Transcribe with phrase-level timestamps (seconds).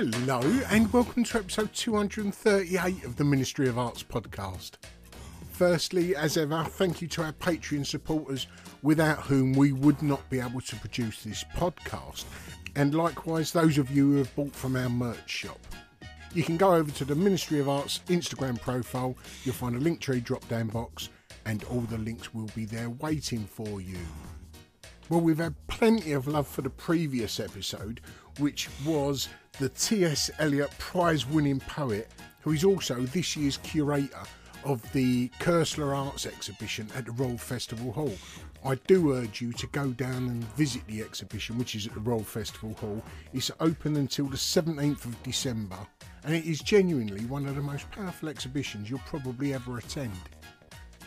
[0.00, 4.74] Hello, and welcome to episode 238 of the Ministry of Arts podcast.
[5.50, 8.46] Firstly, as ever, thank you to our Patreon supporters,
[8.84, 12.26] without whom we would not be able to produce this podcast,
[12.76, 15.58] and likewise those of you who have bought from our merch shop.
[16.32, 19.98] You can go over to the Ministry of Arts Instagram profile, you'll find a link
[19.98, 21.08] tree drop down box,
[21.44, 23.98] and all the links will be there waiting for you.
[25.08, 28.00] Well, we've had plenty of love for the previous episode,
[28.38, 29.28] which was
[29.58, 30.30] the T.S.
[30.38, 32.08] Eliot Prize winning poet,
[32.42, 34.22] who is also this year's curator
[34.64, 38.14] of the Koestler Arts exhibition at the Royal Festival Hall.
[38.64, 42.00] I do urge you to go down and visit the exhibition, which is at the
[42.00, 43.02] Royal Festival Hall.
[43.32, 45.78] It's open until the 17th of December,
[46.24, 50.12] and it is genuinely one of the most powerful exhibitions you'll probably ever attend.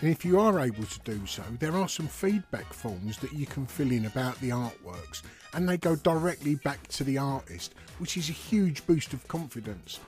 [0.01, 3.45] And if you are able to do so, there are some feedback forms that you
[3.45, 5.21] can fill in about the artworks,
[5.53, 9.99] and they go directly back to the artist, which is a huge boost of confidence.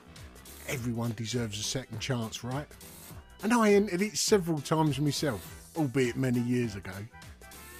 [0.66, 2.66] Everyone deserves a second chance, right?
[3.44, 6.94] And I entered it several times myself, albeit many years ago.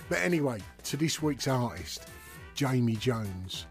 [0.09, 2.07] But anyway, to this week's artist,
[2.55, 3.67] Jamie Jones.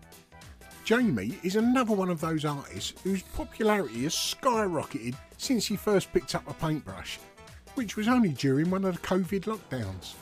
[0.83, 6.35] Jamie is another one of those artists whose popularity has skyrocketed since he first picked
[6.35, 7.19] up a paintbrush
[7.75, 10.13] which was only during one of the COVID lockdowns.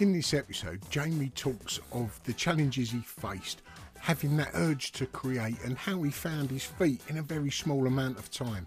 [0.00, 3.62] In this episode, Jamie talks of the challenges he faced,
[3.98, 7.86] having that urge to create, and how he found his feet in a very small
[7.86, 8.66] amount of time.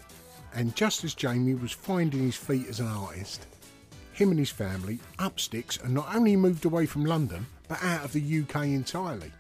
[0.53, 3.45] And just as Jamie was finding his feet as an artist,
[4.13, 8.03] him and his family, up sticks, and not only moved away from London, but out
[8.03, 9.31] of the UK entirely.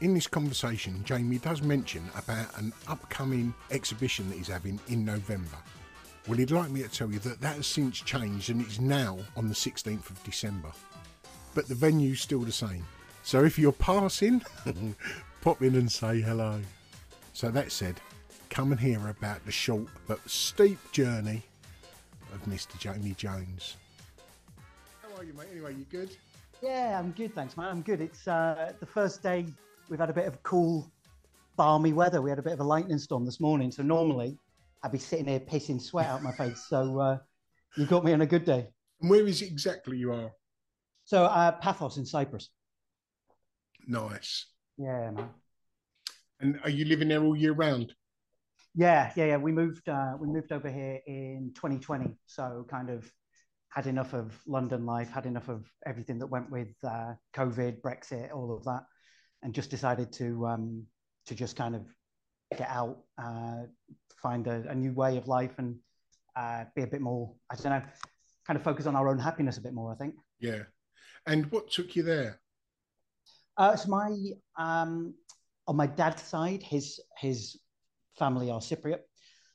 [0.00, 5.56] In this conversation, Jamie does mention about an upcoming exhibition that he's having in November.
[6.26, 9.18] Well, he'd like me to tell you that that has since changed and it's now
[9.36, 10.72] on the 16th of December.
[11.54, 12.84] But the venue's still the same.
[13.22, 14.42] So if you're passing,
[15.40, 16.60] pop in and say hello.
[17.32, 18.00] So that said,
[18.50, 21.44] come and hear about the short but steep journey
[22.34, 22.76] of Mr.
[22.76, 23.76] Jamie Jones.
[25.02, 25.46] How are you, mate?
[25.52, 26.10] Anyway, you good?
[26.60, 27.68] Yeah, I'm good, thanks, man.
[27.68, 28.00] I'm good.
[28.00, 29.46] It's uh, the first day
[29.88, 30.90] we've had a bit of cool,
[31.54, 32.20] balmy weather.
[32.20, 33.70] We had a bit of a lightning storm this morning.
[33.70, 34.38] So normally
[34.86, 36.64] I'd be sitting here pissing sweat out my face.
[36.68, 37.18] So uh,
[37.76, 38.68] you got me on a good day.
[39.00, 40.30] And where is it exactly you are?
[41.04, 42.50] So uh, Paphos in Cyprus.
[43.88, 44.46] Nice.
[44.78, 45.30] Yeah, man.
[46.38, 47.94] And are you living there all year round?
[48.76, 49.36] Yeah, yeah, yeah.
[49.38, 49.88] We moved.
[49.88, 52.16] Uh, we moved over here in 2020.
[52.26, 53.10] So kind of
[53.70, 58.32] had enough of London life, had enough of everything that went with uh, COVID, Brexit,
[58.32, 58.84] all of that,
[59.42, 60.86] and just decided to um,
[61.26, 61.82] to just kind of
[62.52, 63.64] get out, uh,
[64.22, 65.76] find a, a, new way of life, and
[66.36, 67.32] uh, be a bit more.
[67.50, 67.82] I don't know,
[68.46, 69.92] kind of focus on our own happiness a bit more.
[69.92, 70.14] I think.
[70.38, 70.62] Yeah.
[71.26, 72.40] And what took you there?
[73.56, 74.14] Uh, so my
[74.56, 75.14] um,
[75.66, 77.58] on my dad's side, his his
[78.18, 79.00] family are Cypriot.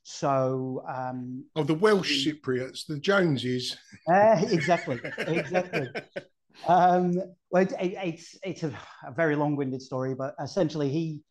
[0.03, 3.77] So um, oh, the Welsh Cypriots, the Joneses.
[4.11, 5.87] Uh, exactly, exactly.
[6.67, 7.13] um,
[7.51, 8.73] well, it, it, it's it's a,
[9.05, 11.21] a very long-winded story, but essentially he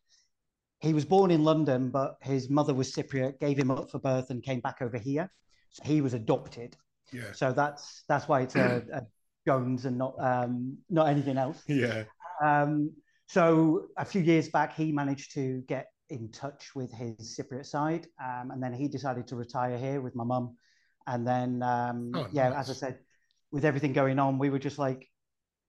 [0.81, 4.29] he was born in London, but his mother was Cypriot, gave him up for birth,
[4.31, 5.31] and came back over here.
[5.69, 6.75] So he was adopted.
[7.13, 7.31] Yeah.
[7.33, 9.01] So that's that's why it's a, a
[9.47, 11.61] Jones and not um, not anything else.
[11.67, 12.03] Yeah.
[12.43, 12.91] Um,
[13.27, 18.07] so a few years back, he managed to get in touch with his Cypriot side,
[18.21, 20.57] um, and then he decided to retire here with my mum.
[21.07, 22.69] And then, um, Oh, yeah, nice.
[22.69, 22.99] as I said,
[23.51, 25.09] with everything going on, we were just like,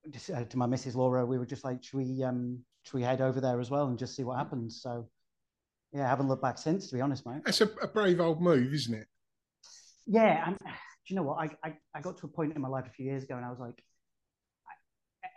[0.09, 0.95] just uh, to my Mrs.
[0.95, 3.87] Laura, we were just like, should we, um, should we head over there as well
[3.87, 4.81] and just see what happens?
[4.81, 5.07] So,
[5.93, 7.41] yeah, I haven't looked back since, to be honest, mate.
[7.45, 9.07] That's a, a brave old move, isn't it?
[10.05, 10.67] Yeah, and do
[11.07, 11.37] you know what?
[11.39, 13.45] I, I, I got to a point in my life a few years ago, and
[13.45, 13.83] I was like,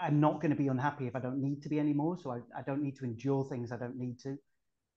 [0.01, 2.17] I, I'm not going to be unhappy if I don't need to be anymore.
[2.21, 4.37] So I, I don't need to endure things I don't need to.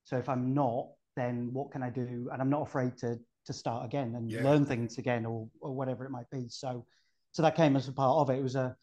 [0.04, 2.28] So if I'm not, then what can I do?
[2.32, 4.42] And I'm not afraid to to start again and Yeah.
[4.42, 6.46] learn things again, or or whatever it might be.
[6.48, 6.84] So
[7.32, 8.38] so that came as a part of it.
[8.38, 8.76] It was a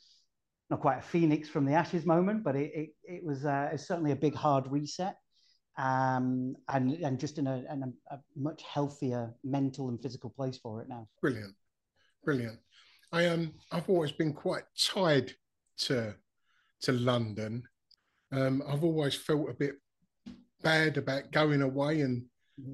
[0.70, 3.88] not quite a phoenix from the ashes moment, but it it, it was uh, it's
[3.88, 5.18] certainly a big hard reset.
[5.78, 10.58] Um, and and just in a, in a, a much healthier mental and physical place
[10.58, 11.08] for it now.
[11.22, 11.54] Brilliant,
[12.24, 12.60] brilliant.
[13.12, 15.34] I um, I've always been quite tied
[15.80, 16.16] to
[16.82, 17.64] to London.
[18.32, 19.76] Um, I've always felt a bit
[20.64, 22.26] bad about going away and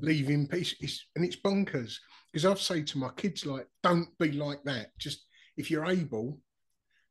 [0.01, 0.75] leaving peace.
[0.79, 1.95] It's, and it's bonkers
[2.31, 4.97] because I've said to my kids like, don't be like that.
[4.97, 5.25] Just
[5.57, 6.39] if you're able,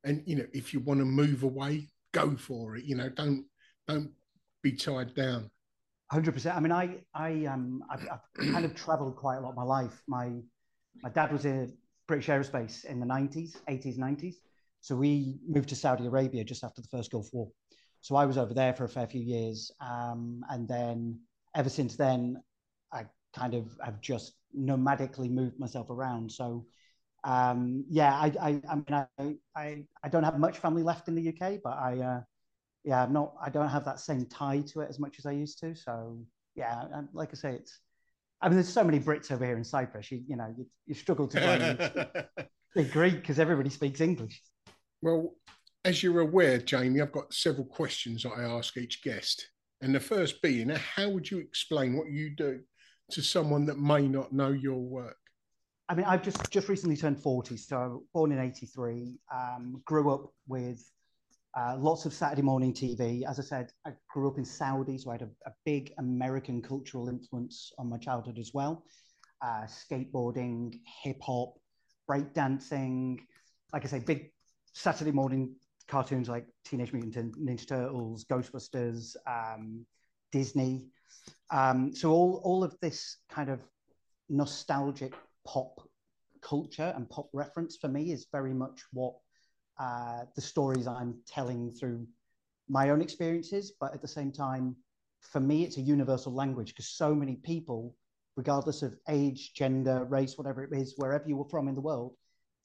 [0.05, 2.85] and you know, if you want to move away, go for it.
[2.85, 3.45] You know, don't
[3.89, 4.11] don't
[4.63, 5.51] be tied down.
[6.11, 6.57] Hundred percent.
[6.57, 10.03] I mean, I I um I've, I've kind of travelled quite a lot my life.
[10.07, 10.31] My
[11.03, 11.77] my dad was in
[12.07, 14.41] British Aerospace in the nineties, eighties, nineties.
[14.81, 17.49] So we moved to Saudi Arabia just after the first Gulf War.
[18.01, 21.21] So I was over there for a fair few years, um, and then
[21.55, 22.43] ever since then,
[22.93, 26.31] I kind of have just nomadically moved myself around.
[26.31, 26.67] So
[27.25, 29.07] um, yeah, I I I mean I,
[29.55, 31.99] I I don't have much family left in the UK, but I.
[31.99, 32.21] Uh,
[32.85, 33.35] yeah, I'm not.
[33.41, 35.75] I don't have that same tie to it as much as I used to.
[35.75, 36.19] So
[36.57, 37.79] yeah, and like I say, it's.
[38.41, 40.11] I mean, there's so many Brits over here in Cyprus.
[40.11, 42.27] You you know, you, you struggle to find
[42.71, 44.43] speak Greek because everybody speaks English.
[45.01, 45.35] Well,
[45.85, 49.47] as you're aware, Jamie, I've got several questions that I ask each guest.
[49.81, 52.61] And the first being, how would you explain what you do
[53.11, 55.17] to someone that may not know your work?
[55.93, 59.19] I mean, I've just just recently turned 40, so born in '83.
[59.31, 60.91] Um, grew up with
[61.55, 63.29] uh, lots of Saturday morning TV.
[63.29, 66.63] As I said, I grew up in Saudi, so I had a, a big American
[66.63, 68.87] cultural influence on my childhood as well.
[69.43, 71.59] Uh, skateboarding, hip hop,
[72.11, 73.19] breakdancing.
[73.75, 74.31] Like I say, big
[74.73, 75.55] Saturday morning
[75.89, 79.85] cartoons like Teenage Mutant Ninja Turtles, Ghostbusters, um,
[80.31, 80.87] Disney.
[81.51, 83.61] Um, so all all of this kind of
[84.31, 85.13] nostalgic
[85.47, 85.81] pop
[86.43, 89.15] culture and pop reference for me is very much what
[89.79, 92.07] uh, the stories I'm telling through
[92.69, 93.73] my own experiences.
[93.81, 94.77] But at the same time,
[95.21, 97.95] for me, it's a universal language because so many people,
[98.37, 102.15] regardless of age, gender, race, whatever it is, wherever you were from in the world,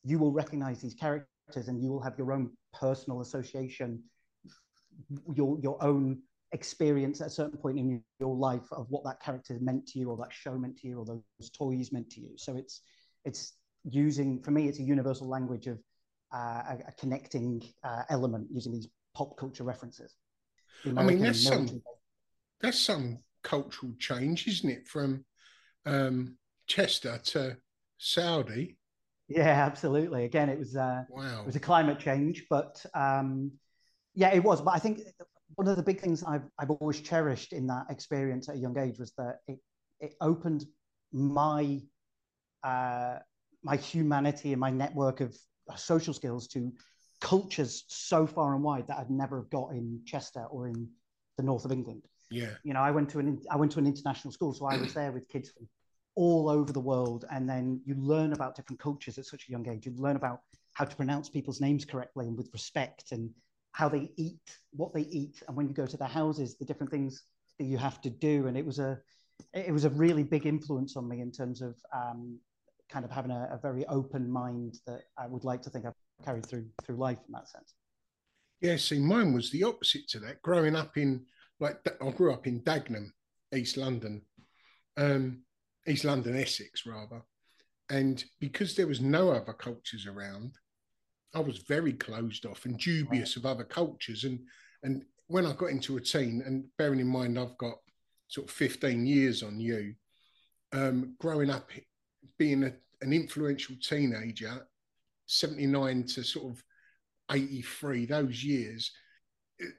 [0.04, 4.04] you will recognize these characters and you will have your own personal association,
[5.34, 6.20] your your own
[6.52, 10.10] experience at a certain point in your life of what that character meant to you
[10.10, 12.30] or that show meant to you or those toys meant to you.
[12.38, 12.82] So it's
[13.26, 15.80] it's using for me it's a universal language of
[16.34, 20.16] uh, a, a connecting uh, element using these pop culture references.
[20.96, 21.82] I mean, that's some
[22.62, 24.88] that's some cultural change, isn't it?
[24.88, 25.26] From
[25.86, 26.38] um,
[26.68, 27.58] Chester to
[27.98, 28.78] Saudi.
[29.28, 30.26] Yeah, absolutely.
[30.26, 31.42] Again, it was uh, Wow.
[31.42, 33.52] it was a climate change, but um,
[34.16, 34.62] yeah, it was.
[34.62, 35.00] But I think
[35.56, 38.78] one of the big things I've I've always cherished in that experience at a young
[38.78, 39.60] age was that it
[40.00, 40.66] it opened
[41.12, 41.82] my
[42.64, 43.20] uh,
[43.64, 45.36] my humanity and my network of
[45.76, 46.72] social skills to
[47.22, 50.90] cultures so far and wide that I'd never have got in Chester or in
[51.38, 52.04] the north of England.
[52.30, 52.52] Yeah.
[52.64, 54.94] You know, I went to an I went to an international school, so I was
[54.94, 55.68] there with kids from
[56.16, 59.68] all over the world, and then you learn about different cultures at such a young
[59.70, 59.86] age.
[59.86, 60.42] You learn about
[60.74, 63.30] how to pronounce people's names correctly and with respect, and
[63.78, 66.92] how they eat, what they eat, and when you go to their houses, the different
[66.92, 67.26] things
[67.60, 68.48] that you have to do.
[68.48, 69.00] And it was a
[69.54, 72.40] it was a really big influence on me in terms of um,
[72.90, 76.26] kind of having a, a very open mind that I would like to think I've
[76.26, 77.76] carried through through life in that sense.
[78.62, 80.42] Yeah, see, mine was the opposite to that.
[80.42, 81.28] Growing up in,
[81.60, 83.12] like, I grew up in Dagenham,
[83.54, 84.24] East London,
[84.98, 85.44] um,
[85.88, 87.22] East London, Essex, rather.
[87.92, 90.58] And because there was no other cultures around,
[91.34, 94.24] I was very closed off and dubious of other cultures.
[94.24, 94.40] And
[94.84, 97.78] and when I got into a team, and bearing in mind I've got
[98.28, 99.94] sort of 15 years on you,
[100.74, 101.72] um, growing up,
[102.38, 104.68] being a, an influential teenager,
[105.28, 106.64] 79 to sort of
[107.32, 108.92] 83, those years,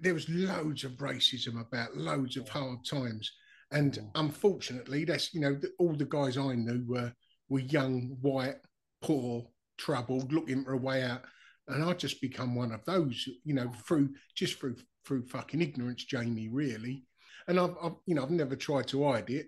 [0.00, 3.31] there was loads of racism about, loads of hard times.
[3.71, 7.12] And unfortunately, that's, you know, all the guys I knew were,
[7.49, 8.57] were young, white,
[9.02, 11.23] poor, troubled, looking for a way out.
[11.68, 16.04] And I just become one of those, you know, through just through through fucking ignorance,
[16.04, 17.04] Jamie, really.
[17.46, 19.46] And I've, I've, you know, I've never tried to hide it,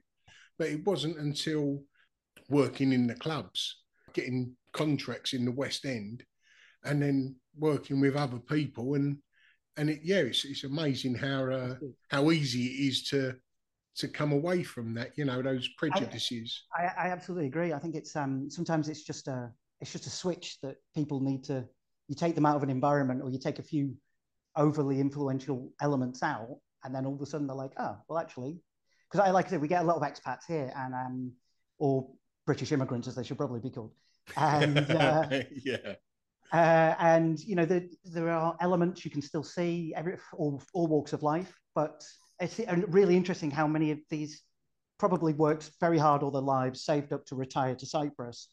[0.59, 1.83] but it wasn't until
[2.49, 3.83] working in the clubs,
[4.15, 6.25] getting contracts in the West End,
[6.85, 9.19] and then working with other people, and
[9.77, 11.75] and it, yeah, it's, it's amazing how uh,
[12.11, 13.37] how easy it is to
[13.97, 16.65] to come away from that, you know, those prejudices.
[16.79, 17.73] I, I, I absolutely agree.
[17.73, 19.51] I think it's um sometimes it's just a
[19.81, 21.67] it's just a switch that people need to
[22.11, 23.95] you take them out of an environment or you take a few
[24.57, 28.59] overly influential elements out, and then all of a sudden they're like, oh, well, actually,
[29.09, 31.33] because I like I said, we get a lot of expats here, and um,
[31.79, 32.11] or
[32.47, 33.93] British immigrants as they should probably be called,
[34.37, 35.95] and uh, yeah.
[36.53, 40.89] Uh, and you know the, there are elements you can still see every all, all
[40.89, 42.03] walks of life but
[42.41, 44.43] it's really interesting how many of these
[44.99, 48.49] probably worked very hard all their lives saved up to retire to cyprus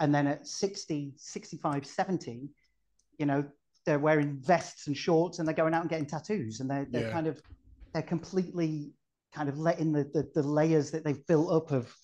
[0.00, 2.50] and then at 60 65 70
[3.20, 3.44] you know
[3.86, 7.02] they're wearing vests and shorts and they're going out and getting tattoos and they're, they're
[7.02, 7.12] Yeah.
[7.12, 7.40] kind of
[7.92, 8.92] they're completely
[9.34, 11.94] kind of letting the, the, the layers that they've built up of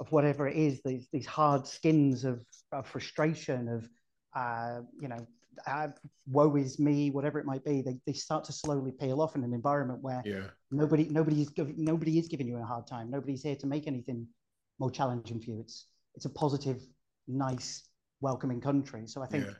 [0.00, 3.88] of whatever it is these these hard skins of, of frustration of
[4.34, 5.26] uh, you know
[5.66, 5.88] uh,
[6.26, 9.44] woe is me whatever it might be they, they start to slowly peel off in
[9.44, 10.48] an environment where Yeah.
[10.70, 14.26] nobody nobody is nobody is giving you a hard time nobody's here to make anything
[14.78, 16.80] more challenging for you it's it's a positive
[17.28, 17.82] nice
[18.22, 19.52] welcoming country so i think Yeah.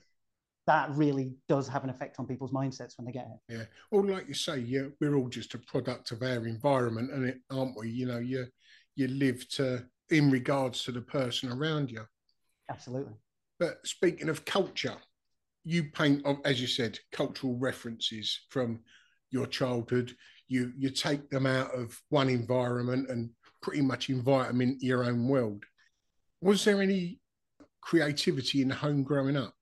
[0.66, 3.64] That really does have an effect on people's mindsets when they get here Yeah.
[3.90, 7.40] Well, like you say, yeah, we're all just a product of our environment, and it
[7.50, 7.90] aren't we?
[7.90, 8.46] You know, you
[8.94, 12.02] you live to in regards to the person around you.
[12.70, 13.14] absolutely
[13.58, 14.96] But speaking of culture,
[15.64, 18.80] you paint, of- as you said, cultural references from
[19.30, 20.14] your childhood.
[20.48, 23.30] You you take them out of one environment and
[23.62, 25.64] pretty much invite them into your own world.
[26.40, 27.20] Was there any
[27.80, 29.54] creativity in the home growing up?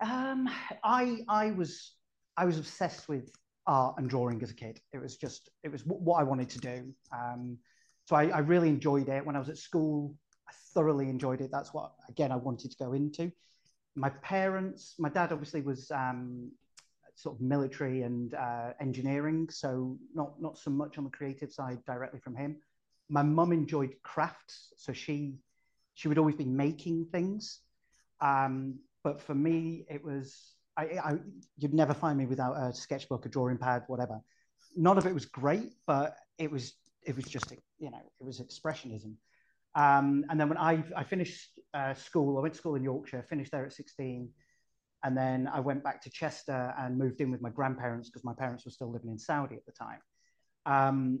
[0.00, 0.48] Um,
[0.82, 1.94] I I was
[2.36, 3.30] I was obsessed with
[3.66, 4.80] art and drawing as a kid.
[4.92, 6.94] It was just it was what I wanted to do.
[7.12, 7.58] Um,
[8.06, 10.14] so I, I really enjoyed it when I was at school.
[10.48, 11.50] I thoroughly enjoyed it.
[11.50, 13.32] That's what again I wanted to go into.
[13.96, 16.50] My parents, my dad obviously was um,
[17.14, 21.78] sort of military and uh, engineering, so not not so much on the creative side
[21.86, 22.56] directly from him.
[23.08, 25.34] My mum enjoyed crafts, so she
[25.94, 27.60] she would always be making things.
[28.20, 31.12] Um, but for me, it was I, I
[31.58, 34.20] you'd never find me without a sketchbook, a drawing pad, whatever.
[34.74, 36.72] None of it was great, but it was
[37.06, 39.14] it was just you know it was expressionism.
[39.76, 43.24] Um, and then when I I finished uh, school, I went to school in Yorkshire,
[43.28, 44.30] finished there at sixteen,
[45.04, 48.34] and then I went back to Chester and moved in with my grandparents because my
[48.34, 50.00] parents were still living in Saudi at the time.
[50.66, 51.20] Um,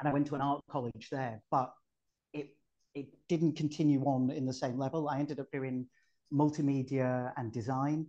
[0.00, 1.72] and I went to an art college there, but
[2.32, 2.50] it
[2.94, 5.08] it didn't continue on in the same level.
[5.08, 5.86] I ended up doing
[6.32, 8.06] multimedia and design,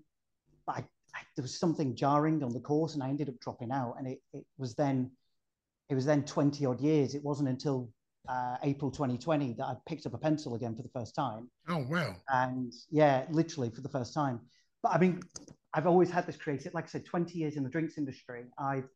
[0.65, 0.79] but I,
[1.15, 3.95] I, there was something jarring on the course, and I ended up dropping out.
[3.97, 5.11] And it, it was then
[5.89, 7.15] it was then twenty odd years.
[7.15, 7.89] It wasn't until
[8.27, 11.85] uh, April 2020 that I picked up a pencil again for the first time Oh
[11.89, 12.15] wow!
[12.29, 14.39] and yeah, literally for the first time.
[14.83, 15.21] But I mean,
[15.73, 18.45] I've always had this creative, like I said, 20 years in the drinks industry.
[18.57, 18.87] I've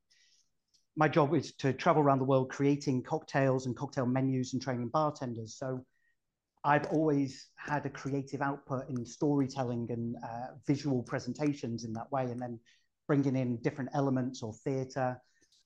[0.96, 4.90] my job is to travel around the world creating cocktails and cocktail menus and training
[4.90, 5.56] bartenders.
[5.58, 5.84] So
[6.66, 12.24] I've always had a creative output in storytelling and uh, visual presentations in that way,
[12.24, 12.60] and then
[13.08, 15.20] bringing in different elements or theatre.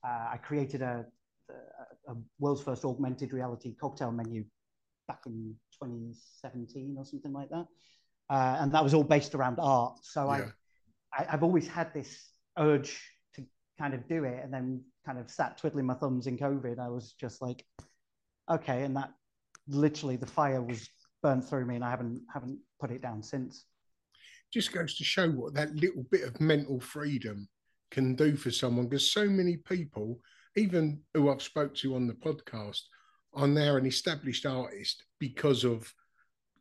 [0.04, 1.06] Uh, I created a,
[1.50, 4.44] a, a world's first augmented reality cocktail menu
[5.08, 7.68] back in 2017 or something like that.
[8.30, 10.00] Uh, and that was all based around art.
[10.04, 10.50] So Yeah.
[11.14, 13.00] I, I, I've always had this urge
[13.36, 13.46] to
[13.80, 16.80] kind of do it and then kind of sat twiddling my thumbs in COVID.
[16.80, 17.64] I was just like,
[18.52, 18.84] okay.
[18.84, 19.12] And that
[19.68, 20.90] literally the fire was
[21.22, 23.66] burned through me and I haven't, haven't put it down since.
[24.54, 27.48] just goes to show what that little bit of mental freedom
[27.92, 30.20] can do for someone because so many people
[30.58, 32.82] even who i've spoke to on the podcast
[33.34, 35.92] are now an established artist because of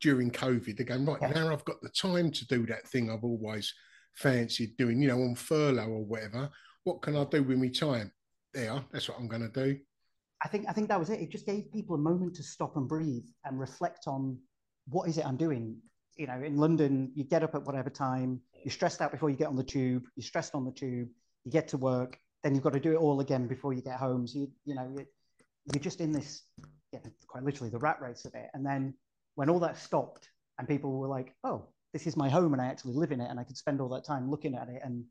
[0.01, 1.31] during covid they're going right Yeah.
[1.31, 3.73] now i've got the time to do that thing i've always
[4.15, 6.49] fancied doing you know on furlough or whatever
[6.85, 8.13] what can i do with my time
[8.55, 9.79] there that's what i'm going to do
[10.45, 11.21] I think I think that was it.
[11.21, 14.39] It just gave people a moment to stop and breathe and reflect on
[14.89, 15.77] what is it I'm doing.
[16.17, 18.41] You know, in London, you get up at whatever time.
[18.65, 20.05] You're stressed out before you get on the tube.
[20.17, 21.09] You're stressed on the tube.
[21.45, 23.99] you get to work, then you've got to do it all again before you get
[23.99, 24.27] home.
[24.27, 25.07] So you, you know, you,
[25.73, 26.43] you're just in this,
[26.93, 28.49] yeah, quite literally the rat race of it.
[28.55, 28.95] And then
[29.35, 32.67] when all that stopped and people were like, oh, this is my home and I
[32.67, 35.05] actually live in it and I could spend all that time looking at it and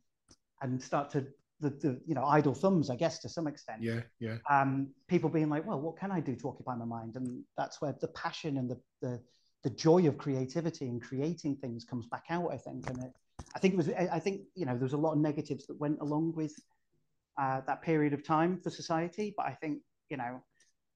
[0.62, 1.26] and start to
[1.60, 3.82] the, the you know idle thumbs, I guess, to some extent.
[3.82, 4.38] Yeah, yeah.
[4.50, 7.16] Um, people being like, well, what can I do to occupy my mind?
[7.16, 9.22] And that's where the passion and the the
[9.64, 12.52] the joy of creativity and creating things comes back out.
[12.52, 13.12] I think, and it,
[13.56, 13.90] I think it was.
[13.90, 16.54] I think you know there was a lot of negatives that went along with
[17.38, 20.42] uh, that period of time for society, but I think you know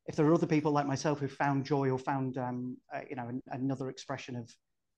[0.07, 3.15] if there are other people like myself who found joy or found um, uh, you
[3.15, 4.49] know an, another expression of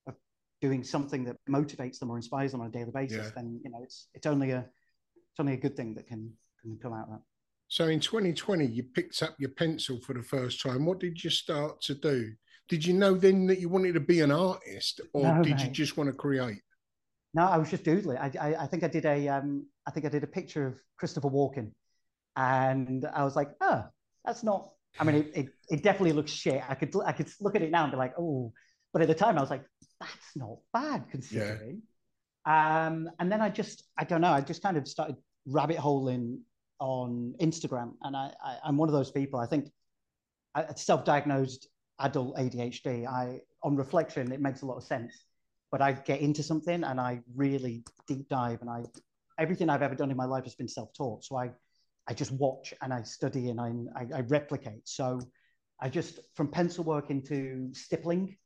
[0.07, 0.15] of
[0.59, 3.31] doing something that motivates them or inspires them on a daily basis, yeah.
[3.35, 4.65] then you know it's it's only a
[5.31, 7.21] it's only a good thing that can can come out of that.
[7.67, 10.85] So in 2020, you picked up your pencil for the first time.
[10.85, 12.33] What did you start to do?
[12.67, 15.65] Did you know then that you wanted to be an artist, or no, did mate.
[15.65, 16.61] you just want to create?
[17.33, 18.17] No, I was just doodling.
[18.17, 20.75] I, I, I, think I did a, um, I think I did a picture of
[20.97, 21.71] Christopher Walken,
[22.35, 23.85] and I was like, oh,
[24.25, 24.69] that's not.
[24.99, 26.61] I mean, it, it, it definitely looks shit.
[26.67, 28.51] I could, I could look at it now and be like, oh,
[28.91, 29.63] but at the time I was like,
[29.99, 31.81] that's not bad considering.
[31.83, 31.90] Yeah.
[32.45, 36.41] Um, and then I just, I don't know, I just kind of started rabbit holing
[36.79, 39.39] on Instagram, and I, I I'm one of those people.
[39.39, 39.69] I think
[40.55, 41.67] I self-diagnosed
[41.99, 45.13] adult ADHD, I on reflection, it makes a lot of sense.
[45.71, 48.83] But I get into something and I really deep dive, and I
[49.37, 51.23] everything I've ever done in my life has been self-taught.
[51.23, 51.51] So I
[52.07, 54.87] I just watch and I study and I, I, I replicate.
[54.87, 55.21] So
[55.79, 58.37] I just from pencil work into stippling,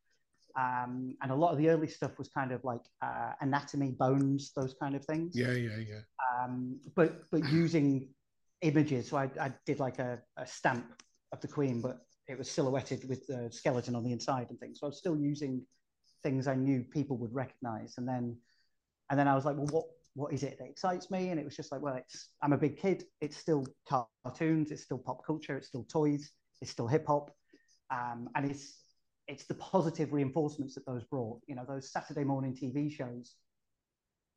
[0.57, 4.51] um, and a lot of the early stuff was kind of like uh, anatomy, bones,
[4.55, 5.33] those kind of things.
[5.35, 6.01] Yeah, yeah, yeah.
[6.43, 8.09] Um, but but using
[8.61, 9.09] images.
[9.09, 10.85] So I, I did like a, a stamp
[11.31, 14.79] of the Queen, but it was silhouetted with the skeleton on the inside and things.
[14.79, 15.61] So I was still using
[16.23, 17.95] things I knew people would recognize.
[17.97, 18.37] And then,
[19.09, 19.85] and then I was like, well, what,
[20.15, 21.29] what is it that excites me?
[21.29, 23.03] And it was just like, well, it's, I'm a big kid.
[23.21, 24.71] It's still cartoons.
[24.71, 25.57] It's still pop culture.
[25.57, 26.31] It's still toys.
[26.61, 27.31] It's still hip hop.
[27.91, 28.84] Um, and it's,
[29.27, 33.35] it's the positive reinforcements that those brought, you know, those Saturday morning TV shows,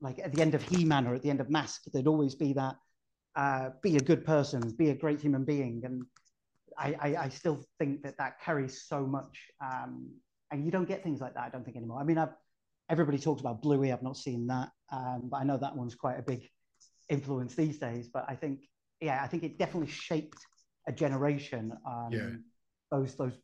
[0.01, 2.53] like at the end of He-Man or at the end of Mask, there'd always be
[2.55, 2.77] that,
[3.37, 5.83] uh, be a good person, be a great human being.
[5.85, 6.05] And
[6.79, 10.09] I, I, I still think that that carries so much, um,
[10.51, 11.42] and you don't get things like that.
[11.42, 12.01] I don't think anymore.
[12.01, 12.33] I mean, I've
[12.88, 13.92] everybody talks about Bluey.
[13.92, 16.48] I've not seen that, um, but I know that one's quite a big
[17.09, 18.09] influence these days.
[18.09, 18.61] But I think,
[19.01, 20.38] yeah, I think it definitely shaped
[20.87, 21.72] a generation.
[21.87, 22.31] Um, yeah.
[22.90, 23.35] Those those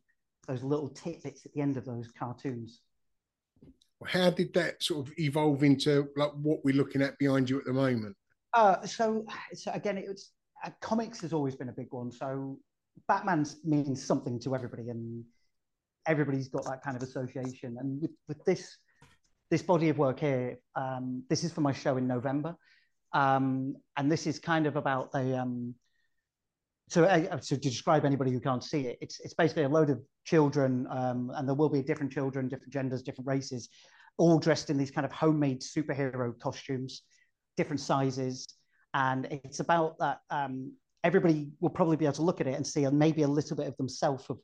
[0.44, 2.80] those little tidbits at the end of those cartoons.
[4.07, 7.64] How did that sort of evolve into like what we're looking at behind you at
[7.64, 8.16] the moment?
[8.52, 10.30] Uh, so, so again, it was
[10.64, 12.12] uh, comics has always been a big one.
[12.12, 12.59] So
[13.09, 15.24] Batman means something to everybody, and
[16.07, 17.76] everybody's got that kind of association.
[17.78, 18.76] And with, with this
[19.50, 22.57] this body of work here, um, this is for my show in November,
[23.12, 25.38] um, and this is kind of about the.
[25.38, 25.74] Um,
[26.88, 30.00] so, uh, to describe anybody who can't see it, it's it's basically a load of
[30.24, 33.68] children, um, and there will be different children, different genders, different races,
[34.18, 37.02] all dressed in these kind of homemade superhero costumes,
[37.56, 38.46] different sizes,
[38.92, 42.66] and it's about that um, everybody will probably be able to look at it and
[42.66, 44.38] see maybe a little bit of themselves of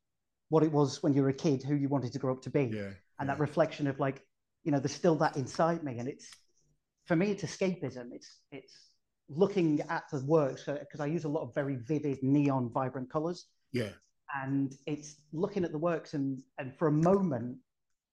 [0.48, 2.50] what it was when you were a kid, who you wanted to grow up to
[2.50, 3.26] be, yeah, and yeah.
[3.26, 4.22] that reflection of like,
[4.64, 6.26] you know, there's still that inside me, and it's
[7.06, 8.12] for me, it's escapism.
[8.12, 8.89] It's it's
[9.30, 13.46] looking at the works because I use a lot of very vivid, neon, vibrant colors.
[13.72, 13.90] Yeah,
[14.42, 17.56] and it's looking at the works and and for a moment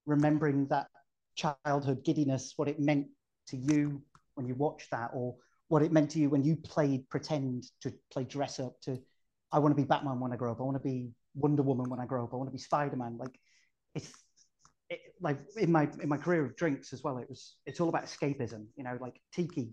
[0.06, 0.88] remembering that
[1.36, 3.08] childhood giddiness, what it meant
[3.48, 4.02] to you
[4.36, 5.36] when you watched that, or
[5.68, 8.98] what it meant to you when you played pretend to play dress up to
[9.52, 10.60] I want to be Batman when I grow up.
[10.60, 12.34] I want to be Wonder Woman when I grow up.
[12.34, 13.18] I want to be Spider Man.
[13.18, 13.40] Like
[13.96, 14.12] it's
[14.90, 17.18] it, like in my in my career of drinks as well.
[17.18, 18.66] It was it's all about escapism.
[18.76, 19.72] You know, like tiki.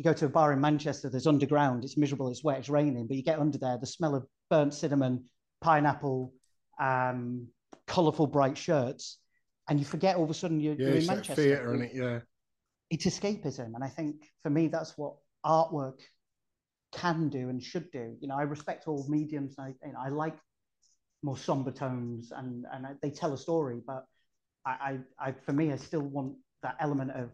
[0.00, 1.10] You go to a bar in Manchester.
[1.10, 1.84] There's underground.
[1.84, 2.28] It's miserable.
[2.30, 2.58] It's wet.
[2.58, 3.06] It's raining.
[3.06, 3.76] But you get under there.
[3.78, 5.24] The smell of burnt cinnamon,
[5.60, 6.32] pineapple,
[6.80, 7.48] um,
[7.86, 9.18] colourful bright shirts,
[9.68, 11.34] and you forget all of a sudden you're, yeah, you're in Manchester.
[11.34, 11.90] Theatre, it?
[11.94, 12.20] Yeah
[12.90, 13.74] it's escapism.
[13.74, 15.14] And I think for me, that's what
[15.46, 16.00] artwork
[16.92, 18.16] can do and should do.
[18.20, 19.54] You know, I respect all mediums.
[19.58, 20.36] I, you know, I like
[21.22, 24.04] more somber tones and, and they tell a story, but
[24.66, 27.30] I, I, I, for me, I still want that element of,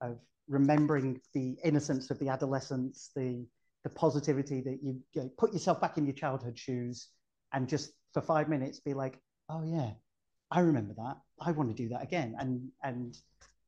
[0.00, 3.46] of remembering the innocence of the adolescence, the,
[3.84, 7.08] the positivity that you, you know, put yourself back in your childhood shoes
[7.52, 9.90] and just for five minutes be like, oh yeah,
[10.50, 11.16] I remember that.
[11.40, 12.34] I want to do that again.
[12.38, 13.16] And, and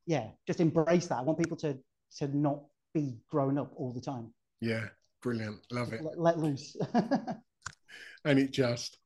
[0.05, 1.19] yeah, just embrace that.
[1.19, 1.77] I want people to
[2.17, 2.61] to not
[2.93, 4.33] be grown up all the time.
[4.59, 4.87] Yeah,
[5.21, 5.59] brilliant.
[5.71, 6.01] Love it.
[6.03, 6.75] Let, let loose.
[8.25, 8.97] and it just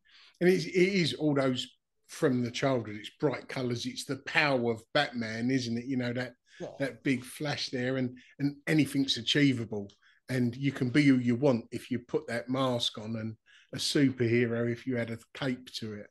[0.41, 1.67] and it's, it is all those
[2.07, 2.97] from the childhood.
[2.99, 3.85] It's bright colours.
[3.85, 5.85] It's the power of Batman, isn't it?
[5.85, 6.67] You know that yeah.
[6.79, 9.89] that big flash there, and and anything's achievable.
[10.29, 13.35] and you can be who you want if you put that mask on, and
[13.73, 16.07] a superhero if you had a cape to it.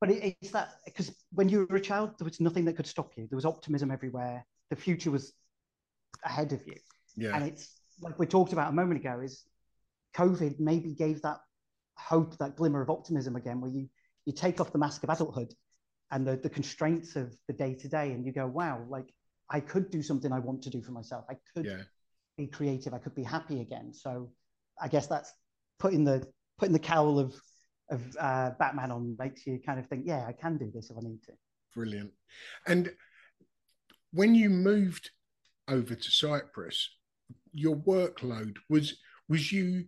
[0.00, 2.86] But it, it's that because when you were a child, there was nothing that could
[2.86, 3.26] stop you.
[3.28, 4.44] There was optimism everywhere.
[4.70, 5.32] The future was
[6.24, 6.76] ahead of you.
[7.16, 7.34] Yeah.
[7.34, 7.68] And it's
[8.00, 9.44] like we talked about a moment ago is
[10.16, 11.38] COVID maybe gave that
[11.96, 13.88] hope, that glimmer of optimism again, where you
[14.24, 15.52] you take off the mask of adulthood
[16.10, 19.12] and the, the constraints of the day to day and you go, wow, like
[19.52, 21.26] I could do something I want to do for myself.
[21.28, 21.82] I could Yeah.
[22.38, 22.94] be creative.
[22.94, 23.92] I could be happy again.
[23.92, 24.32] So
[24.80, 25.32] I guess that's
[25.78, 26.26] putting the
[26.58, 27.40] putting the cowl of
[27.90, 30.96] of uh, Batman on makes you kind of think, yeah, I can do this if
[30.96, 31.32] I need to.
[31.74, 32.12] Brilliant.
[32.66, 32.94] And
[34.12, 35.10] when you moved
[35.68, 36.88] over to Cyprus,
[37.52, 38.96] your workload was
[39.28, 39.84] was you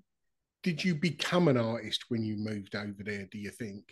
[0.63, 3.85] did you become an artist when you moved over there, do you think?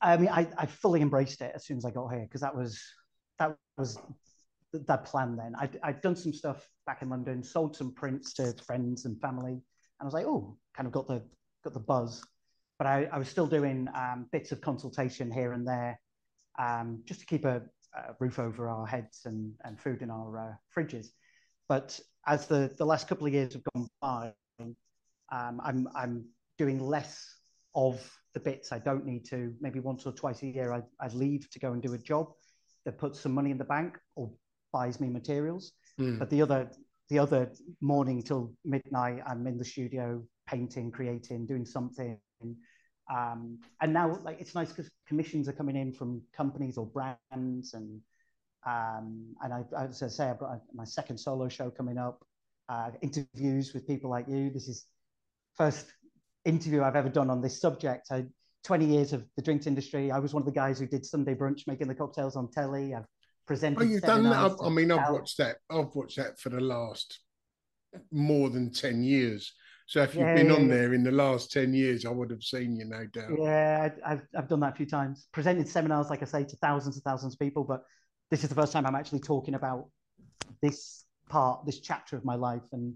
[0.00, 2.54] I mean, I, I fully embraced it as soon as I got here because that
[2.56, 2.82] was
[3.38, 3.98] that was
[4.72, 5.36] that plan.
[5.36, 9.20] Then I'd, I'd done some stuff back in London, sold some prints to friends and
[9.20, 9.62] family, and
[10.00, 11.22] I was like, oh, kind of got the
[11.64, 12.22] got the buzz.
[12.78, 15.98] But I, I was still doing um, bits of consultation here and there,
[16.58, 17.62] um, just to keep a,
[17.96, 21.06] a roof over our heads and, and food in our uh, fridges.
[21.68, 26.26] But as the, the last couple of years have gone by, um, I'm I'm
[26.58, 27.36] doing less
[27.74, 28.00] of
[28.34, 29.54] the bits I don't need to.
[29.60, 32.32] Maybe once or twice a year, I, I leave to go and do a job
[32.84, 34.30] that puts some money in the bank or
[34.76, 35.72] buys me materials.
[36.00, 36.18] Mm.
[36.18, 36.70] But the other
[37.08, 42.18] the other morning till midnight, I'm in the studio painting, creating, doing something.
[43.16, 47.74] Um, and now, like, it's nice because commissions are coming in from companies or brands,
[47.74, 48.00] and
[48.66, 49.06] um,
[49.42, 52.18] and I, as I say, I've got my second solo show coming up.
[52.68, 54.50] Uh, interviews with people like you.
[54.50, 54.86] This is
[55.56, 55.86] first
[56.44, 58.08] interview I've ever done on this subject.
[58.10, 58.26] I
[58.64, 60.10] 20 years of the drinks industry.
[60.10, 62.94] I was one of the guys who did Sunday brunch, making the cocktails on telly.
[62.94, 63.06] I've
[63.46, 63.80] presented.
[63.80, 64.52] Oh, you've done that.
[64.60, 65.56] I, I mean, I've watched that.
[65.70, 67.20] I've watched that for the last
[68.12, 69.52] more than ten years.
[69.86, 70.74] So if you've Yeah, been yeah, on yeah.
[70.74, 73.38] there in the last ten years, I would have seen you, no doubt.
[73.38, 75.26] Yeah, I, I've I've done that a few times.
[75.32, 77.64] Presented seminars, like I say, to thousands and thousands of people.
[77.64, 77.82] But
[78.30, 79.88] this is the first time I'm actually talking about
[80.62, 82.94] this part, this chapter of my life, and